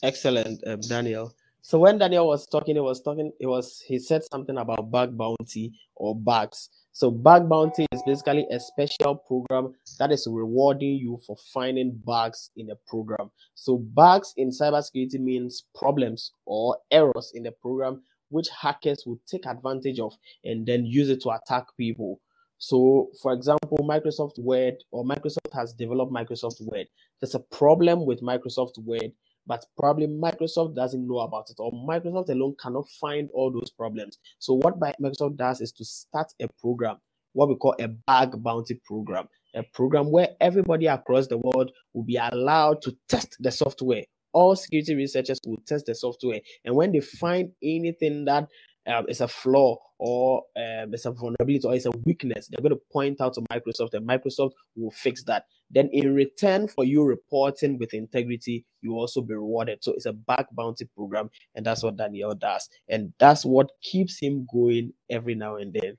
Excellent, 0.01 0.65
uh, 0.65 0.77
Daniel. 0.77 1.33
So 1.61 1.77
when 1.77 1.97
Daniel 1.97 2.25
was 2.25 2.47
talking, 2.47 2.75
he 2.75 2.81
was 2.81 3.01
talking, 3.01 3.31
he 3.39 3.45
was 3.45 3.83
he 3.85 3.99
said 3.99 4.23
something 4.31 4.57
about 4.57 4.89
bug 4.89 5.17
bounty 5.17 5.73
or 5.95 6.15
bugs. 6.15 6.69
So 6.91 7.11
bug 7.11 7.47
bounty 7.47 7.85
is 7.91 8.03
basically 8.05 8.45
a 8.51 8.59
special 8.59 9.15
program 9.15 9.73
that 9.99 10.11
is 10.11 10.27
rewarding 10.29 10.95
you 10.95 11.19
for 11.25 11.37
finding 11.53 12.01
bugs 12.03 12.51
in 12.57 12.69
a 12.71 12.75
program. 12.87 13.31
So 13.55 13.77
bugs 13.77 14.33
in 14.37 14.49
cybersecurity 14.49 15.19
means 15.19 15.65
problems 15.75 16.33
or 16.45 16.77
errors 16.91 17.31
in 17.33 17.43
the 17.43 17.51
program 17.51 18.01
which 18.29 18.47
hackers 18.49 19.03
will 19.05 19.19
take 19.27 19.45
advantage 19.45 19.99
of 19.99 20.13
and 20.43 20.65
then 20.65 20.85
use 20.85 21.09
it 21.09 21.21
to 21.21 21.31
attack 21.31 21.65
people. 21.77 22.21
So, 22.57 23.09
for 23.21 23.33
example, 23.33 23.77
Microsoft 23.79 24.37
Word 24.37 24.75
or 24.91 25.05
Microsoft 25.05 25.53
has 25.53 25.73
developed 25.73 26.11
Microsoft 26.11 26.61
Word. 26.61 26.87
There's 27.19 27.35
a 27.35 27.39
problem 27.39 28.05
with 28.05 28.21
Microsoft 28.21 28.77
Word, 28.79 29.11
but 29.47 29.65
probably 29.77 30.07
Microsoft 30.07 30.75
doesn't 30.75 31.07
know 31.07 31.19
about 31.19 31.49
it, 31.49 31.55
or 31.59 31.71
Microsoft 31.71 32.29
alone 32.29 32.55
cannot 32.61 32.87
find 33.01 33.29
all 33.33 33.51
those 33.51 33.71
problems. 33.71 34.17
So, 34.39 34.53
what 34.53 34.79
Microsoft 34.79 35.37
does 35.37 35.61
is 35.61 35.71
to 35.73 35.85
start 35.85 36.27
a 36.41 36.47
program, 36.61 36.97
what 37.33 37.49
we 37.49 37.55
call 37.55 37.75
a 37.79 37.87
bug 37.87 38.41
bounty 38.43 38.79
program, 38.85 39.27
a 39.55 39.63
program 39.73 40.11
where 40.11 40.29
everybody 40.39 40.87
across 40.87 41.27
the 41.27 41.37
world 41.37 41.71
will 41.93 42.03
be 42.03 42.17
allowed 42.17 42.81
to 42.83 42.95
test 43.07 43.37
the 43.39 43.51
software. 43.51 44.03
All 44.31 44.55
security 44.55 44.93
researchers 44.93 45.39
will 45.45 45.57
test 45.67 45.87
the 45.87 45.95
software, 45.95 46.39
and 46.63 46.75
when 46.75 46.91
they 46.91 46.99
find 46.99 47.51
anything 47.63 48.25
that 48.25 48.47
um, 48.87 49.05
it's 49.07 49.21
a 49.21 49.27
flaw 49.27 49.77
or 49.99 50.43
um, 50.55 50.93
it's 50.93 51.05
a 51.05 51.11
vulnerability 51.11 51.67
or 51.67 51.75
it's 51.75 51.85
a 51.85 51.91
weakness, 52.05 52.47
they're 52.47 52.61
going 52.61 52.75
to 52.75 52.81
point 52.91 53.19
out 53.21 53.33
to 53.33 53.41
Microsoft 53.51 53.93
and 53.93 54.07
Microsoft 54.07 54.51
will 54.75 54.91
fix 54.91 55.23
that. 55.23 55.45
Then, 55.69 55.89
in 55.91 56.15
return 56.15 56.67
for 56.67 56.83
you 56.83 57.03
reporting 57.03 57.77
with 57.77 57.93
integrity, 57.93 58.65
you 58.81 58.93
also 58.93 59.21
be 59.21 59.35
rewarded. 59.35 59.83
So, 59.83 59.93
it's 59.93 60.05
a 60.07 60.13
bug 60.13 60.45
bounty 60.53 60.85
program, 60.95 61.29
and 61.53 61.65
that's 61.65 61.83
what 61.83 61.97
Daniel 61.97 62.33
does. 62.33 62.67
And 62.87 63.13
that's 63.19 63.45
what 63.45 63.69
keeps 63.83 64.19
him 64.19 64.47
going 64.51 64.93
every 65.09 65.35
now 65.35 65.57
and 65.57 65.73
then. 65.73 65.97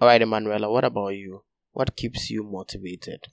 All 0.00 0.08
right, 0.08 0.22
Emanuela, 0.22 0.70
what 0.70 0.84
about 0.84 1.08
you? 1.16 1.42
What 1.72 1.96
keeps 1.96 2.30
you 2.30 2.42
motivated? 2.44 3.26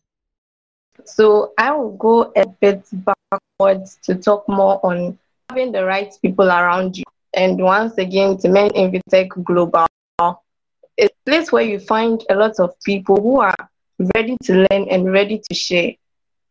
So 1.05 1.53
I 1.57 1.71
will 1.71 1.95
go 1.97 2.31
a 2.35 2.47
bit 2.47 2.85
to 4.03 4.15
talk 4.15 4.47
more 4.47 4.79
on 4.85 5.17
having 5.49 5.71
the 5.71 5.85
right 5.85 6.13
people 6.21 6.49
around 6.49 6.97
you. 6.97 7.03
And 7.33 7.61
once 7.61 7.97
again, 7.97 8.37
to 8.39 8.49
main 8.49 8.69
Inveteck 8.71 9.43
Global, 9.43 9.87
a 10.19 11.09
place 11.25 11.51
where 11.51 11.63
you 11.63 11.79
find 11.79 12.23
a 12.29 12.35
lot 12.35 12.59
of 12.59 12.79
people 12.83 13.21
who 13.21 13.39
are 13.41 13.55
ready 14.15 14.37
to 14.43 14.65
learn 14.69 14.87
and 14.89 15.11
ready 15.11 15.41
to 15.49 15.55
share. 15.55 15.93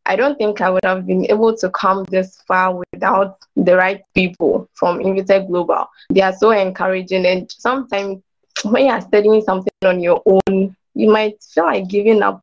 I 0.04 0.16
don't 0.16 0.36
think 0.36 0.60
I 0.60 0.70
would 0.70 0.84
have 0.84 1.06
been 1.06 1.30
able 1.30 1.56
to 1.58 1.70
come 1.70 2.04
this 2.10 2.42
far 2.48 2.82
without 2.92 3.38
the 3.54 3.76
right 3.76 4.02
people 4.14 4.68
from 4.74 4.98
Inveteck 4.98 5.46
Global. 5.46 5.86
They 6.10 6.22
are 6.22 6.32
so 6.32 6.50
encouraging, 6.50 7.24
and 7.26 7.50
sometimes 7.50 8.22
when 8.64 8.86
you 8.86 8.92
are 8.92 9.00
studying 9.00 9.42
something 9.42 9.72
on 9.84 10.00
your 10.00 10.20
own, 10.26 10.76
you 10.94 11.10
might 11.10 11.42
feel 11.42 11.64
like 11.64 11.88
giving 11.88 12.22
up 12.22 12.42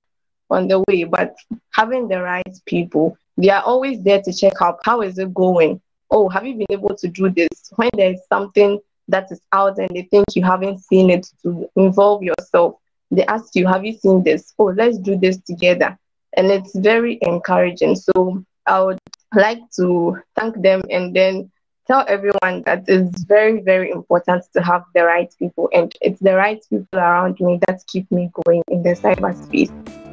on 0.49 0.67
the 0.67 0.83
way, 0.87 1.03
but 1.03 1.35
having 1.71 2.07
the 2.07 2.21
right 2.21 2.59
people, 2.65 3.17
they 3.39 3.49
are 3.49 3.63
always 3.63 4.03
there 4.03 4.21
to 4.21 4.33
check 4.33 4.61
up. 4.61 4.79
How 4.83 5.01
is 5.01 5.17
it 5.17 5.33
going? 5.33 5.79
Oh, 6.11 6.27
have 6.27 6.45
you 6.45 6.55
been 6.55 6.67
able 6.71 6.95
to 6.95 7.07
do 7.07 7.29
this? 7.29 7.47
When 7.77 7.89
there's 7.95 8.19
something 8.27 8.79
that 9.07 9.31
is 9.31 9.39
out 9.53 9.77
and 9.77 9.89
they 9.95 10.03
think 10.03 10.25
you 10.35 10.43
haven't 10.43 10.79
seen 10.79 11.09
it 11.09 11.25
to 11.43 11.69
involve 11.77 12.21
yourself, 12.21 12.75
they 13.11 13.25
ask 13.25 13.55
you, 13.55 13.65
Have 13.65 13.85
you 13.85 13.93
seen 13.93 14.23
this? 14.23 14.53
Oh, 14.59 14.65
let's 14.65 14.97
do 14.97 15.17
this 15.17 15.37
together. 15.37 15.97
And 16.35 16.51
it's 16.51 16.75
very 16.75 17.17
encouraging. 17.21 17.95
So 17.95 18.43
I 18.65 18.83
would 18.83 18.99
like 19.33 19.61
to 19.77 20.21
thank 20.35 20.61
them 20.61 20.81
and 20.89 21.15
then 21.15 21.49
tell 21.87 22.03
everyone 22.09 22.63
that 22.65 22.83
it's 22.87 23.23
very, 23.23 23.61
very 23.61 23.89
important 23.89 24.43
to 24.53 24.61
have 24.61 24.83
the 24.93 25.05
right 25.05 25.33
people. 25.39 25.69
And 25.73 25.95
it's 26.01 26.19
the 26.19 26.35
right 26.35 26.61
people 26.69 26.99
around 26.99 27.39
me 27.39 27.59
that 27.67 27.81
keep 27.87 28.11
me 28.11 28.29
going 28.43 28.63
in 28.67 28.83
the 28.83 28.95
cyberspace. 28.95 30.08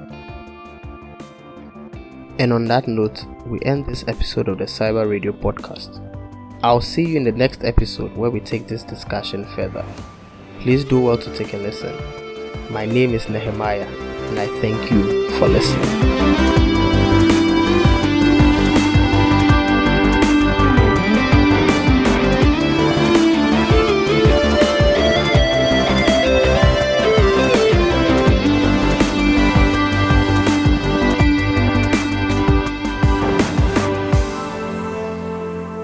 And 2.38 2.52
on 2.52 2.66
that 2.66 2.86
note, 2.86 3.24
we 3.46 3.58
end 3.62 3.86
this 3.86 4.04
episode 4.08 4.48
of 4.48 4.58
the 4.58 4.64
Cyber 4.64 5.08
Radio 5.08 5.32
podcast. 5.32 6.02
I'll 6.62 6.82
see 6.82 7.02
you 7.02 7.16
in 7.16 7.24
the 7.24 7.32
next 7.32 7.64
episode 7.64 8.14
where 8.14 8.30
we 8.30 8.40
take 8.40 8.66
this 8.66 8.82
discussion 8.82 9.46
further. 9.54 9.84
Please 10.60 10.84
do 10.84 11.00
well 11.00 11.16
to 11.16 11.34
take 11.34 11.54
a 11.54 11.58
listen. 11.58 11.94
My 12.70 12.84
name 12.84 13.14
is 13.14 13.28
Nehemiah, 13.28 13.86
and 13.86 14.38
I 14.38 14.46
thank 14.60 14.90
you 14.90 15.30
for 15.38 15.48
listening. 15.48 16.65